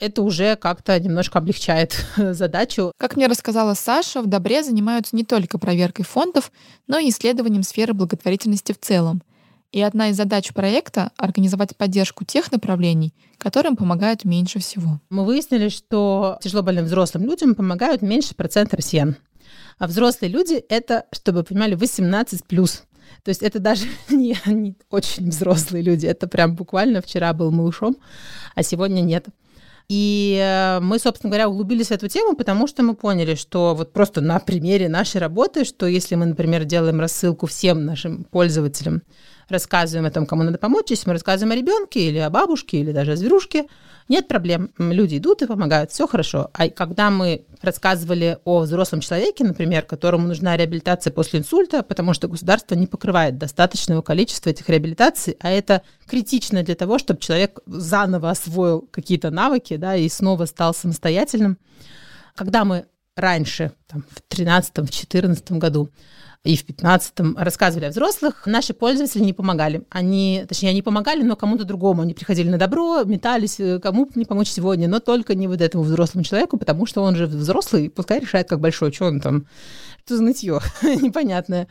это 0.00 0.22
уже 0.22 0.56
как-то 0.56 0.98
немножко 0.98 1.38
облегчает 1.38 2.04
задачу. 2.16 2.92
Как 2.96 3.16
мне 3.16 3.26
рассказала 3.26 3.74
Саша, 3.74 4.22
в 4.22 4.26
Добре 4.26 4.64
занимаются 4.64 5.14
не 5.14 5.24
только 5.24 5.58
проверкой 5.58 6.04
фондов, 6.04 6.50
но 6.86 6.98
и 6.98 7.10
исследованием 7.10 7.62
сферы 7.62 7.92
благотворительности 7.92 8.72
в 8.72 8.80
целом. 8.80 9.22
И 9.72 9.80
одна 9.80 10.08
из 10.08 10.16
задач 10.16 10.52
проекта— 10.52 11.12
организовать 11.16 11.76
поддержку 11.76 12.24
тех 12.24 12.50
направлений, 12.50 13.14
которым 13.38 13.76
помогают 13.76 14.24
меньше 14.24 14.58
всего. 14.58 15.00
Мы 15.10 15.24
выяснили, 15.24 15.68
что 15.68 16.38
тяжело 16.42 16.62
больным 16.62 16.86
взрослым 16.86 17.24
людям 17.24 17.54
помогают 17.54 18.02
меньше 18.02 18.34
процента 18.34 18.76
россиян. 18.76 19.16
А 19.78 19.86
взрослые 19.86 20.32
люди— 20.32 20.54
это, 20.68 21.04
чтобы 21.12 21.38
вы 21.38 21.44
понимали, 21.44 21.76
18+. 21.76 22.42
плюс. 22.48 22.82
То 23.22 23.28
есть 23.28 23.42
это 23.42 23.60
даже 23.60 23.86
не, 24.10 24.36
не 24.46 24.74
очень 24.90 25.30
взрослые 25.30 25.82
люди, 25.82 26.06
это 26.06 26.26
прям 26.26 26.56
буквально 26.56 27.00
вчера 27.00 27.32
был 27.32 27.50
малышом, 27.52 27.96
а 28.54 28.62
сегодня 28.62 29.02
нет. 29.02 29.26
И 29.90 30.38
э, 30.40 30.78
мы, 30.78 31.00
собственно 31.00 31.32
говоря, 31.32 31.48
углубились 31.48 31.88
в 31.88 31.90
эту 31.90 32.06
тему, 32.06 32.36
потому 32.36 32.68
что 32.68 32.84
мы 32.84 32.94
поняли, 32.94 33.34
что 33.34 33.74
вот 33.74 33.92
просто 33.92 34.20
на 34.20 34.38
примере 34.38 34.88
нашей 34.88 35.20
работы, 35.20 35.64
что 35.64 35.84
если 35.86 36.14
мы, 36.14 36.26
например, 36.26 36.62
делаем 36.62 37.00
рассылку 37.00 37.48
всем 37.48 37.84
нашим 37.86 38.22
пользователям, 38.22 39.02
рассказываем 39.50 40.06
о 40.06 40.10
том, 40.10 40.26
кому 40.26 40.42
надо 40.42 40.58
помочь, 40.58 40.90
если 40.90 41.08
мы 41.08 41.14
рассказываем 41.14 41.52
о 41.52 41.56
ребенке 41.56 42.08
или 42.08 42.18
о 42.18 42.30
бабушке 42.30 42.78
или 42.78 42.92
даже 42.92 43.12
о 43.12 43.16
зверушке, 43.16 43.66
нет 44.08 44.26
проблем. 44.26 44.72
Люди 44.78 45.18
идут 45.18 45.42
и 45.42 45.46
помогают, 45.46 45.92
все 45.92 46.06
хорошо. 46.06 46.50
А 46.54 46.68
когда 46.68 47.10
мы 47.10 47.44
рассказывали 47.62 48.38
о 48.44 48.60
взрослом 48.60 49.00
человеке, 49.00 49.44
например, 49.44 49.82
которому 49.82 50.26
нужна 50.26 50.56
реабилитация 50.56 51.12
после 51.12 51.40
инсульта, 51.40 51.82
потому 51.82 52.12
что 52.12 52.26
государство 52.26 52.74
не 52.74 52.86
покрывает 52.86 53.38
достаточного 53.38 54.02
количества 54.02 54.50
этих 54.50 54.68
реабилитаций, 54.68 55.36
а 55.40 55.50
это 55.50 55.82
критично 56.06 56.62
для 56.62 56.74
того, 56.74 56.98
чтобы 56.98 57.20
человек 57.20 57.60
заново 57.66 58.30
освоил 58.30 58.88
какие-то 58.90 59.30
навыки, 59.30 59.76
да, 59.76 59.94
и 59.94 60.08
снова 60.08 60.46
стал 60.46 60.74
самостоятельным. 60.74 61.58
Когда 62.34 62.64
мы 62.64 62.86
раньше, 63.16 63.72
там, 63.86 64.02
в 64.02 64.34
2013-2014 64.34 65.58
году, 65.58 65.90
и 66.42 66.56
в 66.56 66.66
15-м 66.66 67.36
рассказывали 67.36 67.86
о 67.86 67.90
взрослых, 67.90 68.46
наши 68.46 68.72
пользователи 68.72 69.22
не 69.22 69.34
помогали. 69.34 69.82
Они, 69.90 70.44
точнее, 70.48 70.70
они 70.70 70.80
помогали, 70.80 71.22
но 71.22 71.36
кому-то 71.36 71.64
другому. 71.64 72.00
Они 72.00 72.14
приходили 72.14 72.48
на 72.48 72.56
добро, 72.56 73.04
метались, 73.04 73.60
э, 73.60 73.78
кому 73.78 74.08
не 74.14 74.24
помочь 74.24 74.48
сегодня, 74.48 74.88
но 74.88 75.00
только 75.00 75.34
не 75.34 75.48
вот 75.48 75.60
этому 75.60 75.84
взрослому 75.84 76.24
человеку, 76.24 76.56
потому 76.56 76.86
что 76.86 77.02
он 77.02 77.14
же 77.14 77.26
взрослый, 77.26 77.90
пускай 77.90 78.20
решает, 78.20 78.48
как 78.48 78.58
большой, 78.58 78.90
что 78.90 79.04
он 79.06 79.20
там, 79.20 79.46
что 80.06 80.16
за 80.16 80.22
нытье 80.22 80.60
непонятное. 80.82 81.68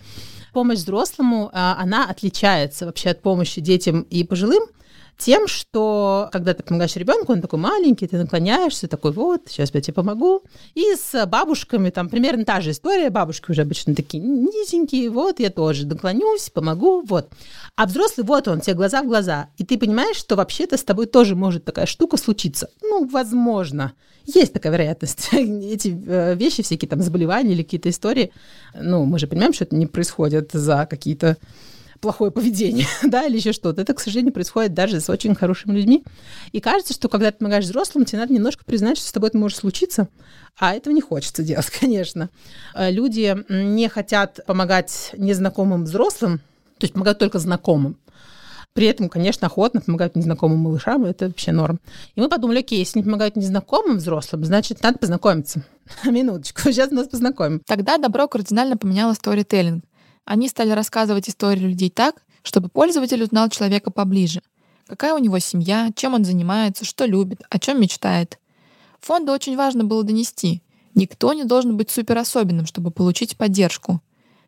Помощь 0.54 0.80
взрослому, 0.80 1.50
а, 1.52 1.76
она 1.80 2.06
отличается 2.08 2.86
вообще 2.86 3.10
от 3.10 3.24
помощи 3.24 3.62
детям 3.62 4.02
и 4.02 4.24
пожилым, 4.24 4.64
тем, 5.20 5.48
что 5.48 6.30
когда 6.32 6.54
ты 6.54 6.64
помогаешь 6.64 6.96
ребенку, 6.96 7.34
он 7.34 7.42
такой 7.42 7.60
маленький, 7.60 8.08
ты 8.08 8.18
наклоняешься, 8.18 8.88
такой 8.88 9.12
вот, 9.12 9.42
сейчас 9.48 9.70
я 9.74 9.82
тебе 9.82 9.94
помогу. 9.94 10.44
И 10.76 10.96
с 10.96 11.26
бабушками 11.26 11.90
там 11.90 12.08
примерно 12.08 12.46
та 12.46 12.62
же 12.62 12.72
история. 12.72 13.10
Бабушки 13.10 13.52
уже 13.52 13.64
обычно 13.64 13.94
такие 13.94 14.24
низенькие, 14.24 15.10
вот 15.10 15.42
я 15.42 15.50
тоже 15.50 15.86
наклонюсь, 15.86 16.50
помогу, 16.50 17.02
вот. 17.02 17.30
А 17.76 17.86
взрослый, 17.86 18.26
вот 18.26 18.48
он, 18.48 18.62
тебе 18.62 18.76
глаза 18.76 19.04
в 19.04 19.08
глаза. 19.08 19.50
И 19.58 19.66
ты 19.66 19.78
понимаешь, 19.78 20.16
что 20.16 20.38
вообще-то 20.38 20.78
с 20.78 20.84
тобой 20.84 21.06
тоже 21.06 21.36
может 21.36 21.66
такая 21.66 21.86
штука 21.86 22.16
случиться. 22.16 22.70
Ну, 22.82 23.06
возможно. 23.06 23.94
Есть 24.26 24.54
такая 24.54 24.72
вероятность. 24.72 25.30
Эти 25.34 26.02
э, 26.08 26.36
вещи, 26.36 26.64
всякие 26.64 26.88
там 26.88 27.02
заболевания 27.02 27.52
или 27.52 27.64
какие-то 27.64 27.90
истории, 27.90 28.32
ну, 28.74 29.04
мы 29.04 29.20
же 29.20 29.28
понимаем, 29.28 29.52
что 29.52 29.66
это 29.66 29.76
не 29.76 29.86
происходит 29.86 30.52
за 30.54 30.88
какие-то 30.90 31.36
плохое 32.00 32.32
поведение, 32.32 32.88
да, 33.04 33.26
или 33.26 33.38
еще 33.38 33.54
что-то. 33.54 33.82
Это, 33.82 33.94
к 33.94 34.00
сожалению, 34.00 34.34
происходит 34.34 34.74
даже 34.74 35.00
с 35.00 35.10
очень 35.10 35.36
хорошими 35.36 35.76
людьми. 35.76 36.04
И 36.52 36.60
кажется, 36.60 36.94
что 36.94 37.10
когда 37.10 37.32
ты 37.32 37.38
помогаешь 37.38 37.66
взрослым, 37.66 38.06
тебе 38.06 38.20
надо 38.20 38.34
немножко 38.34 38.64
признать, 38.66 38.98
что 38.98 39.08
с 39.08 39.12
тобой 39.12 39.30
это 39.30 39.38
может 39.38 39.58
случиться, 39.58 40.08
а 40.58 40.74
этого 40.74 40.94
не 40.94 41.02
хочется 41.02 41.44
делать, 41.44 41.70
конечно. 41.70 42.30
Э, 42.74 42.92
люди 42.92 43.36
не 43.50 43.90
хотят 43.90 44.40
помогать 44.46 45.12
незнакомым 45.18 45.84
взрослым, 45.84 46.40
то 46.78 46.86
есть 46.86 46.94
помогают 46.94 47.20
только 47.20 47.40
знакомым. 47.40 47.98
При 48.74 48.86
этом, 48.86 49.10
конечно, 49.10 49.48
охотно 49.48 49.82
помогают 49.82 50.16
незнакомым 50.16 50.60
малышам, 50.60 51.04
это 51.06 51.26
вообще 51.26 51.52
норм. 51.52 51.80
И 52.16 52.22
мы 52.22 52.30
подумали, 52.30 52.60
окей, 52.60 52.80
если 52.80 53.00
не 53.00 53.04
помогают 53.04 53.36
незнакомым 53.36 53.98
взрослым, 53.98 54.46
значит, 54.46 54.84
надо 54.84 55.00
познакомиться. 55.00 55.64
Минуточку, 56.06 56.62
сейчас 56.62 56.92
нас 56.92 57.08
познакомим. 57.08 57.62
Тогда 57.66 57.98
добро 57.98 58.28
кардинально 58.28 58.78
поменяло 58.78 59.14
сторителлинг. 59.14 59.84
Они 60.30 60.48
стали 60.48 60.70
рассказывать 60.70 61.28
истории 61.28 61.62
людей 61.62 61.90
так, 61.90 62.22
чтобы 62.44 62.70
пользователь 62.70 63.24
узнал 63.24 63.50
человека 63.50 63.90
поближе. 63.90 64.44
Какая 64.86 65.16
у 65.16 65.18
него 65.18 65.40
семья, 65.40 65.90
чем 65.96 66.14
он 66.14 66.24
занимается, 66.24 66.86
что 66.86 67.06
любит, 67.06 67.42
о 67.50 67.58
чем 67.58 67.82
мечтает. 67.82 68.38
Фонду 69.00 69.32
очень 69.32 69.58
важно 69.58 69.86
было 69.86 70.04
донести. 70.04 70.62
Никто 70.94 71.34
не 71.34 71.46
должен 71.46 71.78
быть 71.78 71.90
суперособенным, 71.90 72.68
чтобы 72.68 72.92
получить 72.92 73.38
поддержку. 73.38 74.02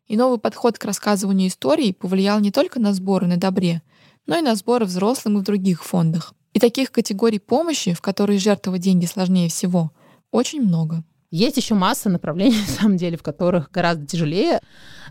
И 0.08 0.15
новый 0.15 0.38
подход 0.38 0.78
к 0.78 0.86
рассказыванию 0.86 1.50
историй 1.50 1.96
повлиял 1.96 2.39
не 2.39 2.52
только 2.52 2.80
на 2.80 2.94
сборы 2.94 3.26
на 3.26 3.38
добре, 3.38 3.82
но 4.28 4.38
и 4.38 4.41
на 4.41 4.54
сборы 4.54 4.86
взрослым 4.86 5.39
и 5.39 5.41
в 5.41 5.46
других 5.46 5.84
фондах. 5.84 6.36
И 6.54 6.60
таких 6.60 6.91
категорий 6.91 7.39
помощи, 7.39 7.96
в 7.96 8.02
которые 8.02 8.38
жертвовать 8.38 8.82
деньги 8.82 9.08
сложнее 9.08 9.50
всего, 9.50 9.89
очень 10.30 10.62
много. 10.62 11.04
Есть 11.32 11.58
еще 11.58 11.74
масса 11.74 12.10
направлений, 12.10 12.58
на 12.67 12.74
самом 12.74 12.98
деле, 12.98 13.17
в 13.17 13.24
которых 13.24 13.72
гораздо 13.72 14.06
тяжелее. 14.06 14.60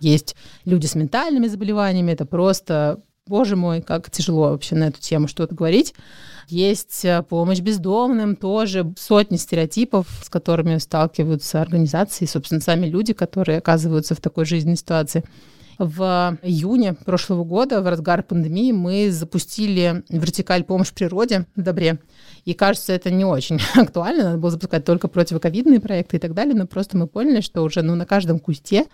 Есть 0.01 0.37
люди 0.65 0.87
с 0.87 0.95
ментальными 0.95 1.47
заболеваниями, 1.47 2.13
это 2.13 2.27
просто 2.27 3.03
Боже 3.27 3.55
мой, 3.55 3.81
как 3.81 4.11
тяжело 4.11 4.51
вообще 4.51 4.75
на 4.75 4.89
эту 4.89 5.01
тему 5.01 5.29
что-то 5.29 5.55
говорить. 5.55 5.95
Есть 6.49 7.05
э, 7.05 7.23
помощь 7.23 7.61
бездомным, 7.61 8.35
тоже 8.35 8.93
сотни 8.99 9.37
стереотипов, 9.37 10.09
с 10.25 10.29
которыми 10.29 10.79
сталкиваются 10.79 11.63
организации, 11.63 12.25
собственно, 12.25 12.61
сами 12.61 12.87
люди, 12.87 13.13
которые 13.13 13.59
оказываются 13.59 14.17
в 14.17 14.21
такой 14.21 14.47
жизненной 14.47 14.77
ситуации. 14.77 15.23
В 15.79 16.39
июне 16.43 16.95
прошлого 16.95 17.45
года, 17.45 17.81
в 17.81 17.89
разгар 17.89 18.25
пандемии, 18.25 18.73
мы 18.73 19.13
запустили 19.13 20.03
вертикаль 20.09 20.65
«Помощь 20.65 20.93
природе» 20.93 21.47
в 21.55 21.63
Добре. 21.63 22.01
И 22.45 22.55
кажется, 22.55 22.93
это 22.93 23.11
не 23.11 23.25
очень 23.25 23.61
актуально, 23.75 24.25
надо 24.25 24.39
было 24.39 24.51
запускать 24.51 24.85
только 24.85 25.09
противоковидные 25.09 25.81
проекты 25.81 26.17
и 26.17 26.21
так 26.21 26.35
далее, 26.35 26.55
но 26.55 26.67
просто 26.67 26.97
мы 26.97 27.07
поняли, 27.07 27.41
что 27.41 27.63
уже 27.63 27.83
ну, 27.83 27.95
на 27.95 28.07
каждом 28.07 28.39
кусте 28.39 28.87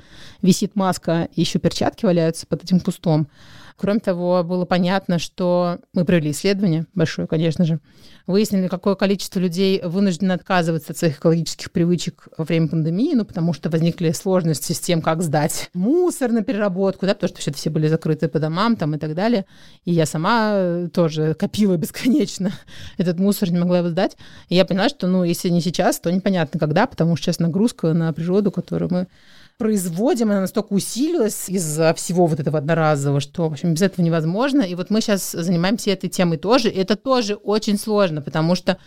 висит 0.42 0.76
маска, 0.76 1.28
еще 1.34 1.58
перчатки 1.58 2.04
валяются 2.04 2.46
под 2.46 2.64
этим 2.64 2.80
кустом. 2.80 3.28
Кроме 3.76 4.00
того, 4.00 4.42
было 4.42 4.64
понятно, 4.64 5.18
что 5.18 5.78
мы 5.92 6.04
провели 6.04 6.30
исследование 6.30 6.86
большое, 6.94 7.28
конечно 7.28 7.64
же, 7.64 7.80
выяснили, 8.26 8.68
какое 8.68 8.94
количество 8.94 9.38
людей 9.38 9.82
вынуждено 9.84 10.34
отказываться 10.34 10.92
от 10.92 10.98
своих 10.98 11.18
экологических 11.18 11.70
привычек 11.70 12.28
во 12.38 12.44
время 12.44 12.68
пандемии, 12.68 13.14
ну, 13.14 13.24
потому 13.24 13.52
что 13.52 13.68
возникли 13.68 14.10
сложности 14.12 14.72
с 14.72 14.80
тем, 14.80 15.02
как 15.02 15.22
сдать 15.22 15.70
мусор 15.74 16.32
на 16.32 16.42
переработку, 16.42 17.06
да, 17.06 17.14
потому 17.14 17.28
что 17.28 17.52
все 17.52 17.70
были 17.70 17.86
закрыты 17.86 18.28
по 18.28 18.38
домам 18.38 18.76
там 18.76 18.94
и 18.94 18.98
так 18.98 19.14
далее. 19.14 19.44
И 19.84 19.92
я 19.92 20.06
сама 20.06 20.88
тоже 20.92 21.34
копила 21.34 21.76
бесконечно 21.76 22.52
этот 22.96 23.18
мусор, 23.18 23.50
не 23.50 23.58
могла 23.58 23.78
его 23.78 23.90
сдать. 23.90 24.16
И 24.48 24.54
я 24.54 24.64
поняла, 24.64 24.88
что, 24.88 25.06
ну, 25.06 25.22
если 25.22 25.50
не 25.50 25.60
сейчас, 25.60 26.00
то 26.00 26.10
непонятно 26.10 26.58
когда, 26.58 26.86
потому 26.86 27.16
что 27.16 27.26
сейчас 27.26 27.40
нагрузка 27.40 27.92
на 27.92 28.12
природу, 28.12 28.50
которую 28.50 28.90
мы 28.90 29.06
производим, 29.58 30.30
она 30.30 30.42
настолько 30.42 30.72
усилилась 30.72 31.48
из-за 31.48 31.94
всего 31.94 32.26
вот 32.26 32.40
этого 32.40 32.58
одноразового, 32.58 33.20
что, 33.20 33.48
в 33.48 33.52
общем, 33.52 33.74
без 33.74 33.82
этого 33.82 34.04
невозможно. 34.04 34.62
И 34.62 34.74
вот 34.74 34.90
мы 34.90 35.00
сейчас 35.00 35.32
занимаемся 35.32 35.90
этой 35.90 36.08
темой 36.08 36.38
тоже. 36.38 36.68
И 36.70 36.78
это 36.78 36.96
тоже 36.96 37.34
очень 37.34 37.78
сложно, 37.78 38.20
потому 38.20 38.54
что 38.54 38.78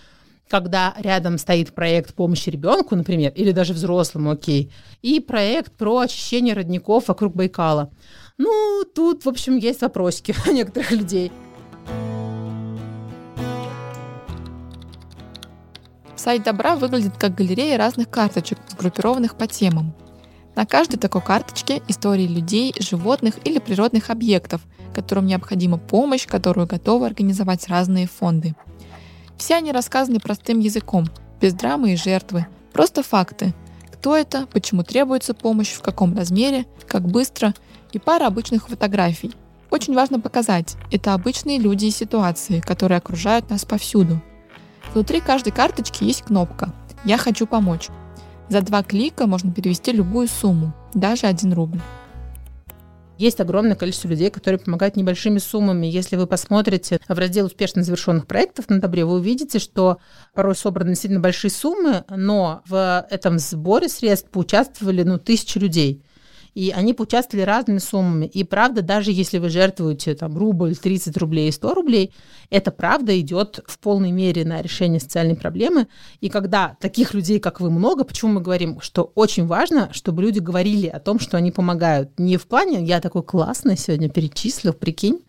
когда 0.48 0.96
рядом 0.98 1.38
стоит 1.38 1.74
проект 1.74 2.14
помощи 2.16 2.50
ребенку, 2.50 2.96
например, 2.96 3.32
или 3.36 3.52
даже 3.52 3.74
взрослому, 3.74 4.32
окей, 4.32 4.72
и 5.02 5.20
проект 5.20 5.72
про 5.74 6.00
очищение 6.00 6.56
родников 6.56 7.08
вокруг 7.08 7.36
Байкала. 7.36 7.92
Ну, 8.38 8.84
тут, 8.96 9.26
в 9.26 9.30
общем, 9.30 9.58
есть 9.58 9.82
вопросики 9.82 10.34
у 10.48 10.52
некоторых 10.52 10.92
людей. 10.92 11.32
Сайт 16.16 16.44
Добра 16.44 16.76
выглядит 16.76 17.18
как 17.18 17.36
галерея 17.36 17.78
разных 17.78 18.10
карточек, 18.10 18.58
сгруппированных 18.72 19.36
по 19.36 19.48
темам. 19.48 19.94
На 20.60 20.66
каждой 20.66 20.98
такой 20.98 21.22
карточке 21.22 21.82
истории 21.88 22.28
людей, 22.28 22.76
животных 22.78 23.36
или 23.46 23.60
природных 23.60 24.10
объектов, 24.10 24.60
которым 24.94 25.26
необходима 25.26 25.78
помощь, 25.78 26.28
которую 26.28 26.68
готовы 26.68 27.06
организовать 27.06 27.70
разные 27.70 28.08
фонды. 28.08 28.56
Все 29.38 29.56
они 29.56 29.72
рассказаны 29.72 30.20
простым 30.20 30.60
языком, 30.60 31.06
без 31.40 31.54
драмы 31.54 31.94
и 31.94 31.96
жертвы, 31.96 32.46
просто 32.74 33.04
факты. 33.04 33.54
Кто 33.94 34.18
это, 34.18 34.48
почему 34.48 34.84
требуется 34.84 35.34
помощь, 35.34 35.72
в 35.72 35.82
каком 35.82 36.14
размере, 36.14 36.66
как 36.90 37.08
быстро 37.08 37.54
и 37.94 37.98
пара 37.98 38.28
обычных 38.28 38.68
фотографий. 38.68 39.32
Очень 39.70 39.96
важно 39.96 40.20
показать, 40.20 40.76
это 40.92 41.14
обычные 41.14 41.58
люди 41.58 41.86
и 41.86 41.92
ситуации, 41.92 42.60
которые 42.60 42.98
окружают 42.98 43.50
нас 43.50 43.64
повсюду. 43.64 44.22
Внутри 44.94 45.22
каждой 45.22 45.54
карточки 45.54 46.04
есть 46.04 46.24
кнопка 46.24 46.74
«Я 47.06 47.18
хочу 47.18 47.48
помочь», 47.48 47.88
за 48.50 48.62
два 48.62 48.84
клика 48.84 49.28
можно 49.28 49.54
перевести 49.54 49.92
любую 49.92 50.28
сумму, 50.28 50.74
даже 50.94 51.28
один 51.28 51.54
рубль. 51.54 51.80
Есть 53.20 53.42
огромное 53.42 53.76
количество 53.76 54.08
людей, 54.08 54.30
которые 54.30 54.60
помогают 54.60 54.96
небольшими 54.96 55.40
суммами. 55.40 55.86
Если 55.86 56.16
вы 56.16 56.26
посмотрите 56.26 57.02
в 57.06 57.20
раздел 57.20 57.48
успешно 57.48 57.84
завершенных 57.84 58.26
проектов 58.26 58.70
на 58.70 58.80
Добре, 58.80 59.04
вы 59.04 59.16
увидите, 59.16 59.60
что 59.60 59.98
порой 60.34 60.56
собраны 60.56 60.92
действительно 60.92 61.20
большие 61.20 61.52
суммы, 61.52 62.06
но 62.10 62.62
в 62.66 63.06
этом 63.10 63.38
сборе 63.38 63.90
средств 63.90 64.30
поучаствовали 64.30 65.04
ну, 65.04 65.20
тысячи 65.20 65.58
людей 65.58 66.02
и 66.60 66.72
они 66.72 66.94
поучаствовали 66.94 67.46
разными 67.46 67.78
суммами. 67.78 68.26
И 68.26 68.44
правда, 68.44 68.82
даже 68.82 69.14
если 69.14 69.38
вы 69.38 69.48
жертвуете 69.48 70.14
там 70.14 70.38
рубль, 70.38 70.76
30 70.76 71.16
рублей 71.16 71.48
и 71.48 71.54
100 71.54 71.74
рублей, 71.74 72.14
это 72.50 72.72
правда 72.72 73.18
идет 73.18 73.62
в 73.66 73.80
полной 73.80 74.12
мере 74.12 74.44
на 74.44 74.62
решение 74.62 75.00
социальной 75.00 75.38
проблемы. 75.38 75.88
И 76.20 76.28
когда 76.28 76.76
таких 76.82 77.14
людей, 77.14 77.40
как 77.40 77.62
вы, 77.62 77.72
много, 77.72 78.04
почему 78.04 78.34
мы 78.34 78.42
говорим, 78.42 78.82
что 78.82 79.10
очень 79.16 79.48
важно, 79.48 79.88
чтобы 79.94 80.22
люди 80.22 80.40
говорили 80.40 80.88
о 80.88 81.00
том, 81.00 81.20
что 81.20 81.38
они 81.38 81.54
помогают. 81.54 82.20
Не 82.20 82.36
в 82.36 82.46
плане 82.46 82.84
«я 82.84 83.00
такой 83.00 83.24
классный 83.24 83.78
сегодня 83.78 84.10
перечислил, 84.10 84.74
прикинь», 84.74 85.22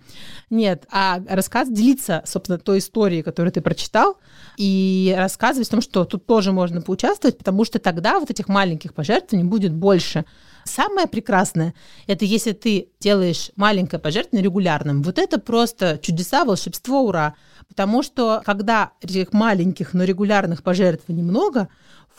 нет, 0.51 0.87
а 0.90 1.21
рассказ 1.29 1.71
делиться, 1.71 2.23
собственно, 2.27 2.59
той 2.59 2.79
историей, 2.79 3.23
которую 3.23 3.53
ты 3.53 3.61
прочитал, 3.61 4.16
и 4.57 5.14
рассказывать 5.16 5.69
о 5.69 5.71
том, 5.71 5.81
что 5.81 6.05
тут 6.05 6.27
тоже 6.27 6.51
можно 6.51 6.81
поучаствовать, 6.83 7.38
потому 7.38 7.64
что 7.64 7.79
тогда 7.79 8.19
вот 8.19 8.31
этих 8.31 8.49
маленьких 8.49 8.93
пожертвований 8.93 9.49
будет 9.49 9.73
больше. 9.73 10.25
Самое 10.64 11.07
прекрасное– 11.07 11.75
это 12.07 12.25
если 12.25 12.53
ты 12.53 12.88
делаешь 13.01 13.51
маленькое 13.57 14.01
пожертвование 14.01 14.44
регулярным. 14.44 15.03
Вот 15.03 15.18
это 15.18 15.38
просто 15.38 15.99
чудеса, 16.01 16.44
волшебство, 16.44 17.03
ура. 17.03 17.35
Потому 17.68 18.03
что 18.03 18.42
когда 18.44 18.92
этих 19.01 19.33
маленьких, 19.33 19.94
но 19.94 20.05
регулярных 20.05 20.62
пожертвований 20.62 21.23
много, 21.23 21.68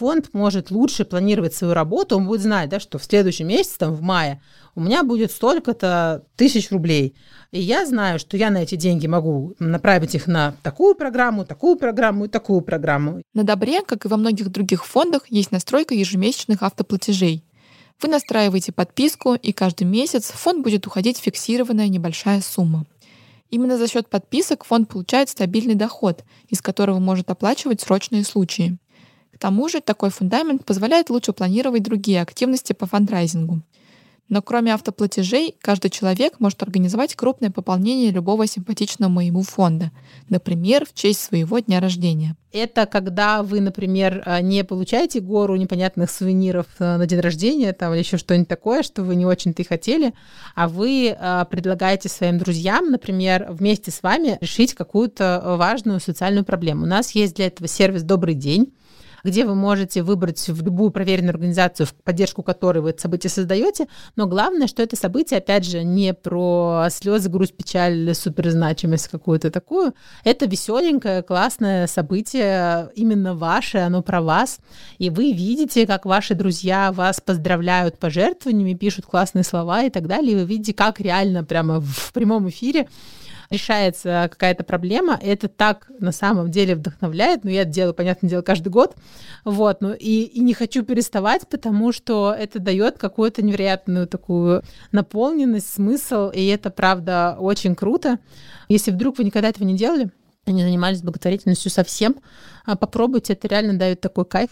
фонд 0.02 0.30
может 0.34 0.72
лучше 0.72 1.06
планировать 1.06 1.54
свою 1.54 1.74
работу, 1.74 2.18
он 2.18 2.26
будет 2.26 2.42
знать, 2.42 2.70
да, 2.70 2.80
что 2.80 2.98
в 2.98 3.04
следующем 3.04 3.48
месяце, 3.48 3.78
там, 3.78 3.94
в 3.94 4.02
мае, 4.02 4.42
у 4.74 4.82
меня 4.82 5.04
будет 5.04 5.32
столько-то 5.32 6.24
тысяч 6.36 6.72
рублей. 6.72 7.16
И 7.52 7.62
я 7.62 7.86
знаю, 7.86 8.18
что 8.18 8.38
я 8.38 8.50
на 8.50 8.64
эти 8.64 8.76
деньги 8.76 9.06
могу 9.08 9.54
направить 9.60 10.16
их 10.16 10.28
на 10.28 10.56
такую 10.64 10.96
программу, 10.96 11.46
такую 11.46 11.76
программу 11.76 12.26
и 12.26 12.30
такую 12.30 12.62
программу. 12.62 13.22
На 13.34 13.44
Добре, 13.44 13.82
как 13.82 14.06
и 14.06 14.08
во 14.08 14.18
многих 14.18 14.50
других 14.50 14.86
фондах, 14.86 15.24
есть 15.30 15.52
настройка 15.52 15.94
ежемесячных 15.94 16.64
автоплатежей. 16.64 17.44
Вы 18.02 18.10
настраиваете 18.10 18.72
подписку, 18.72 19.36
и 19.36 19.52
каждый 19.52 19.84
месяц 19.84 20.32
в 20.32 20.36
фонд 20.36 20.64
будет 20.64 20.88
уходить 20.88 21.20
фиксированная 21.20 21.88
небольшая 21.88 22.42
сумма. 22.42 22.86
Именно 23.52 23.78
за 23.78 23.88
счет 23.88 24.10
подписок 24.10 24.64
фонд 24.64 24.90
получает 24.90 25.30
стабильный 25.30 25.76
доход, 25.76 26.24
из 26.48 26.62
которого 26.62 26.98
может 26.98 27.30
оплачивать 27.30 27.82
срочные 27.82 28.24
случаи. 28.24 28.78
К 29.32 29.38
тому 29.38 29.70
же 29.70 29.82
такой 29.82 30.10
фундамент 30.10 30.66
позволяет 30.66 31.12
лучше 31.12 31.32
планировать 31.32 31.84
другие 31.84 32.22
активности 32.22 32.74
по 32.74 32.88
фандрайзингу. 32.88 33.62
Но 34.32 34.42
кроме 34.42 34.74
автоплатежей, 34.74 35.58
каждый 35.62 35.92
человек 35.92 36.40
может 36.40 36.64
организовать 36.64 37.16
крупное 37.16 37.52
пополнение 37.52 38.12
любого 38.12 38.48
симпатичного 38.48 39.10
моему 39.10 39.44
фонда, 39.44 39.92
например, 40.30 40.86
в 40.86 40.94
честь 40.94 41.22
своего 41.22 41.60
дня 41.60 41.82
рождения. 41.82 42.38
Это 42.54 42.86
когда 42.86 43.44
вы, 43.44 43.60
например, 43.60 44.24
э, 44.26 44.42
не 44.42 44.64
получаете 44.64 45.20
гору 45.20 45.58
непонятных 45.58 46.10
сувениров 46.10 46.68
э, 46.80 46.96
на 46.96 47.06
день 47.08 47.20
рождения 47.20 47.74
там, 47.74 47.92
или 47.92 48.00
еще 48.00 48.16
что-нибудь 48.16 48.48
такое, 48.48 48.84
что 48.84 49.04
вы 49.04 49.18
не 49.18 49.26
очень-то 49.26 49.64
и 49.64 49.66
хотели, 49.66 50.14
а 50.56 50.70
вы 50.70 51.10
э, 51.10 51.46
предлагаете 51.50 52.08
своим 52.08 52.38
друзьям, 52.38 52.90
например, 52.90 53.48
вместе 53.50 53.92
с 53.92 54.02
вами 54.02 54.38
решить 54.40 54.74
какую-то 54.74 55.56
важную 55.58 56.00
социальную 56.00 56.46
проблему. 56.46 56.84
У 56.84 56.88
нас 56.88 57.12
есть 57.12 57.36
для 57.36 57.48
этого 57.48 57.68
сервис 57.68 58.04
«Добрый 58.04 58.36
день», 58.36 58.72
где 59.24 59.46
вы 59.46 59.56
можете 59.56 60.04
выбрать 60.04 60.50
в 60.50 60.64
любую 60.64 60.92
проверенную 60.92 61.32
организацию, 61.32 61.88
в 61.88 61.94
поддержку 61.94 62.44
которой 62.44 62.80
вы 62.80 62.92
это 62.92 63.02
событие 63.02 63.30
создаете. 63.30 63.88
Но 64.16 64.28
главное, 64.28 64.68
что 64.68 64.82
это 64.84 64.96
событие, 64.96 65.38
опять 65.38 65.66
же, 65.66 65.84
не 65.84 66.14
про 66.14 66.88
слезы, 66.90 67.30
грусть, 67.30 67.56
печаль, 67.56 68.14
суперзначимость 68.14 69.08
какую-то 69.08 69.52
такую. 69.52 69.94
Это 70.24 70.46
веселенькое, 70.46 71.24
классное 71.24 71.88
событие, 71.88 72.90
именно 72.96 73.36
ваше, 73.36 73.80
оно 73.80 74.02
про 74.02 74.22
вас. 74.22 74.60
И 74.98 75.10
вы 75.10 75.32
видите, 75.34 75.88
как 75.88 76.06
ваши 76.06 76.36
друзья 76.36 76.92
вас 76.92 77.22
поздравляют 77.22 77.98
пожертвованиями, 78.00 78.74
пишут 78.74 79.06
классные 79.06 79.44
слова 79.44 79.84
и 79.84 79.90
так 79.90 80.08
далее. 80.08 80.34
И 80.34 80.36
вы 80.36 80.46
видите, 80.46 80.74
как 80.74 81.00
реально 81.00 81.44
прямо 81.44 81.80
в 81.82 82.12
прямом 82.14 82.50
эфире 82.50 82.88
решается 83.52 84.28
какая-то 84.32 84.64
проблема, 84.64 85.20
это 85.22 85.48
так 85.48 85.92
на 86.00 86.12
самом 86.12 86.50
деле 86.50 86.76
вдохновляет, 86.76 87.44
но 87.44 87.50
ну, 87.50 87.56
я 87.56 87.62
это 87.64 87.72
делаю, 87.72 87.94
понятное 87.94 88.30
дело, 88.30 88.42
каждый 88.42 88.70
год, 88.70 88.96
вот, 89.44 89.82
ну 89.82 89.94
и, 89.94 90.24
и 90.24 90.40
не 90.40 90.54
хочу 90.54 90.84
переставать, 90.84 91.48
потому 91.48 91.92
что 91.92 92.36
это 92.38 92.60
дает 92.60 92.98
какую-то 92.98 93.44
невероятную 93.44 94.08
такую 94.08 94.64
наполненность, 94.92 95.72
смысл, 95.72 96.30
и 96.30 96.48
это, 96.48 96.72
правда, 96.72 97.36
очень 97.40 97.76
круто. 97.76 98.20
Если 98.70 98.92
вдруг 98.92 99.18
вы 99.18 99.26
никогда 99.26 99.50
этого 99.50 99.66
не 99.66 99.76
делали, 99.76 100.10
не 100.48 100.64
занимались 100.64 101.02
благотворительностью 101.02 101.70
совсем, 101.70 102.16
а 102.66 102.76
попробуйте, 102.76 103.34
это 103.34 103.48
реально 103.48 103.78
дает 103.78 104.02
такой 104.02 104.26
кайф. 104.26 104.50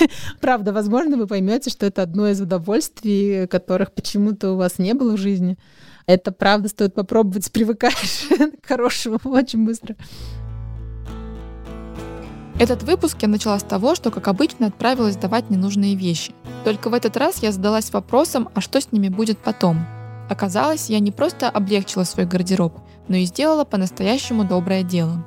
Правда, 0.40 0.72
возможно, 0.72 1.16
вы 1.16 1.26
поймете, 1.26 1.70
что 1.70 1.86
это 1.86 2.02
одно 2.02 2.28
из 2.28 2.40
удовольствий, 2.40 3.46
которых 3.48 3.92
почему-то 3.92 4.52
у 4.52 4.56
вас 4.56 4.78
не 4.78 4.94
было 4.94 5.16
в 5.16 5.20
жизни. 5.20 5.58
Это 6.06 6.32
правда 6.32 6.68
стоит 6.68 6.94
попробовать, 6.94 7.50
привыкаешь 7.52 8.28
к 8.62 8.66
хорошему 8.66 9.18
очень 9.24 9.64
быстро. 9.64 9.96
Этот 12.58 12.84
выпуск 12.84 13.16
я 13.20 13.28
начала 13.28 13.58
с 13.58 13.64
того, 13.64 13.96
что, 13.96 14.10
как 14.12 14.28
обычно, 14.28 14.68
отправилась 14.68 15.16
давать 15.16 15.50
ненужные 15.50 15.96
вещи. 15.96 16.32
Только 16.64 16.88
в 16.88 16.94
этот 16.94 17.16
раз 17.16 17.42
я 17.42 17.50
задалась 17.50 17.92
вопросом, 17.92 18.48
а 18.54 18.60
что 18.60 18.80
с 18.80 18.92
ними 18.92 19.08
будет 19.08 19.38
потом. 19.38 19.84
Оказалось, 20.30 20.88
я 20.88 21.00
не 21.00 21.10
просто 21.10 21.50
облегчила 21.50 22.04
свой 22.04 22.26
гардероб, 22.26 22.78
но 23.08 23.16
и 23.16 23.24
сделала 23.24 23.64
по-настоящему 23.64 24.44
доброе 24.44 24.84
дело. 24.84 25.24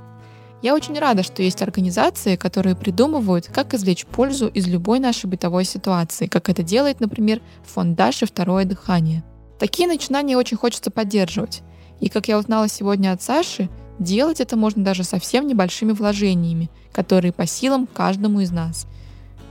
Я 0.63 0.73
очень 0.73 0.97
рада, 0.97 1.21
что 1.21 1.43
есть 1.43 1.61
организации, 1.61 2.35
которые 2.35 2.75
придумывают, 2.75 3.47
как 3.53 3.73
извлечь 3.73 4.05
пользу 4.05 4.47
из 4.47 4.65
любой 4.67 4.99
нашей 4.99 5.27
бытовой 5.27 5.65
ситуации, 5.65 6.27
как 6.27 6.49
это 6.49 6.63
делает, 6.63 6.99
например, 6.99 7.41
фонд 7.63 7.95
Даши 7.95 8.25
«Второе 8.25 8.65
дыхание». 8.65 9.23
Такие 9.59 9.87
начинания 9.87 10.37
очень 10.37 10.57
хочется 10.57 10.91
поддерживать. 10.91 11.61
И 11.99 12.09
как 12.09 12.27
я 12.27 12.37
узнала 12.37 12.67
сегодня 12.67 13.11
от 13.11 13.21
Саши, 13.21 13.69
делать 13.99 14.39
это 14.39 14.55
можно 14.55 14.83
даже 14.83 15.03
совсем 15.03 15.47
небольшими 15.47 15.91
вложениями, 15.91 16.69
которые 16.91 17.33
по 17.33 17.47
силам 17.47 17.87
каждому 17.87 18.41
из 18.41 18.51
нас. 18.51 18.87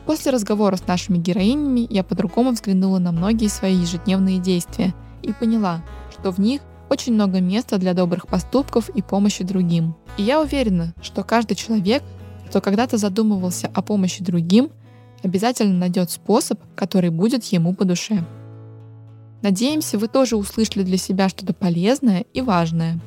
После 0.07 0.31
разговора 0.31 0.77
с 0.77 0.87
нашими 0.87 1.19
героинями 1.19 1.87
я 1.90 2.05
по-другому 2.05 2.53
взглянула 2.53 3.01
на 3.01 3.11
многие 3.11 3.49
свои 3.49 3.75
ежедневные 3.75 4.38
действия 4.38 4.95
и 5.23 5.33
поняла, 5.33 5.83
что 6.12 6.31
в 6.31 6.38
них 6.38 6.61
очень 6.88 7.14
много 7.14 7.40
места 7.40 7.79
для 7.79 7.92
добрых 7.92 8.29
поступков 8.29 8.88
и 8.90 9.03
помощи 9.03 9.42
другим. 9.42 9.97
И 10.16 10.23
я 10.23 10.40
уверена, 10.40 10.95
что 11.03 11.25
каждый 11.25 11.57
человек, 11.57 12.05
кто 12.49 12.61
когда-то 12.61 12.97
задумывался 12.97 13.69
о 13.75 13.83
помощи 13.83 14.23
другим, 14.23 14.71
обязательно 15.25 15.77
найдет 15.77 16.12
способ, 16.12 16.61
который 16.77 17.11
будет 17.11 17.45
ему 17.47 17.75
по 17.75 17.85
душе. 17.85 18.25
Надеемся, 19.47 19.97
вы 19.97 20.09
тоже 20.09 20.37
услышали 20.37 20.83
для 20.83 20.97
себя 20.97 21.29
что-то 21.29 21.55
полезное 21.55 22.27
и 22.35 22.41
важное. 22.41 22.99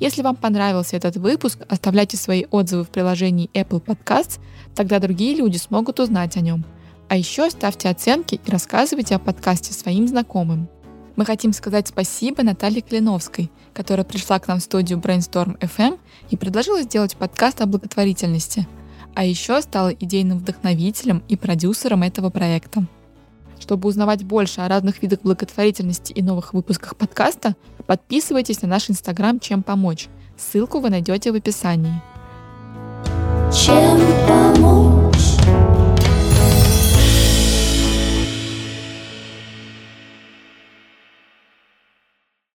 Если 0.00 0.22
вам 0.22 0.36
понравился 0.36 0.96
этот 0.96 1.18
выпуск, 1.18 1.58
оставляйте 1.68 2.16
свои 2.16 2.46
отзывы 2.50 2.84
в 2.84 2.88
приложении 2.88 3.50
Apple 3.52 3.84
Podcasts, 3.84 4.40
тогда 4.74 5.00
другие 5.00 5.36
люди 5.36 5.58
смогут 5.58 6.00
узнать 6.00 6.38
о 6.38 6.40
нем. 6.40 6.64
А 7.10 7.16
еще 7.18 7.50
ставьте 7.50 7.90
оценки 7.90 8.40
и 8.42 8.50
рассказывайте 8.50 9.16
о 9.16 9.18
подкасте 9.18 9.74
своим 9.74 10.08
знакомым. 10.08 10.66
Мы 11.16 11.26
хотим 11.26 11.52
сказать 11.52 11.88
спасибо 11.88 12.42
Наталье 12.42 12.80
Клиновской, 12.80 13.50
которая 13.74 14.06
пришла 14.06 14.38
к 14.38 14.48
нам 14.48 14.60
в 14.60 14.62
студию 14.62 14.98
Brainstorm 14.98 15.58
FM 15.58 16.00
и 16.30 16.38
предложила 16.38 16.80
сделать 16.80 17.18
подкаст 17.18 17.60
о 17.60 17.66
благотворительности, 17.66 18.66
а 19.14 19.26
еще 19.26 19.60
стала 19.60 19.90
идейным 19.90 20.38
вдохновителем 20.38 21.22
и 21.28 21.36
продюсером 21.36 22.02
этого 22.02 22.30
проекта. 22.30 22.86
Чтобы 23.62 23.88
узнавать 23.88 24.24
больше 24.24 24.60
о 24.60 24.66
разных 24.66 25.02
видах 25.02 25.20
благотворительности 25.22 26.12
и 26.12 26.20
новых 26.20 26.52
выпусках 26.52 26.96
подкаста, 26.96 27.54
подписывайтесь 27.86 28.60
на 28.60 28.66
наш 28.66 28.90
инстаграм 28.90 29.38
«Чем 29.38 29.62
помочь». 29.62 30.08
Ссылку 30.36 30.80
вы 30.80 30.90
найдете 30.90 31.30
в 31.30 31.36
описании. 31.36 32.02
Чем 33.52 34.00
помочь? 34.26 34.91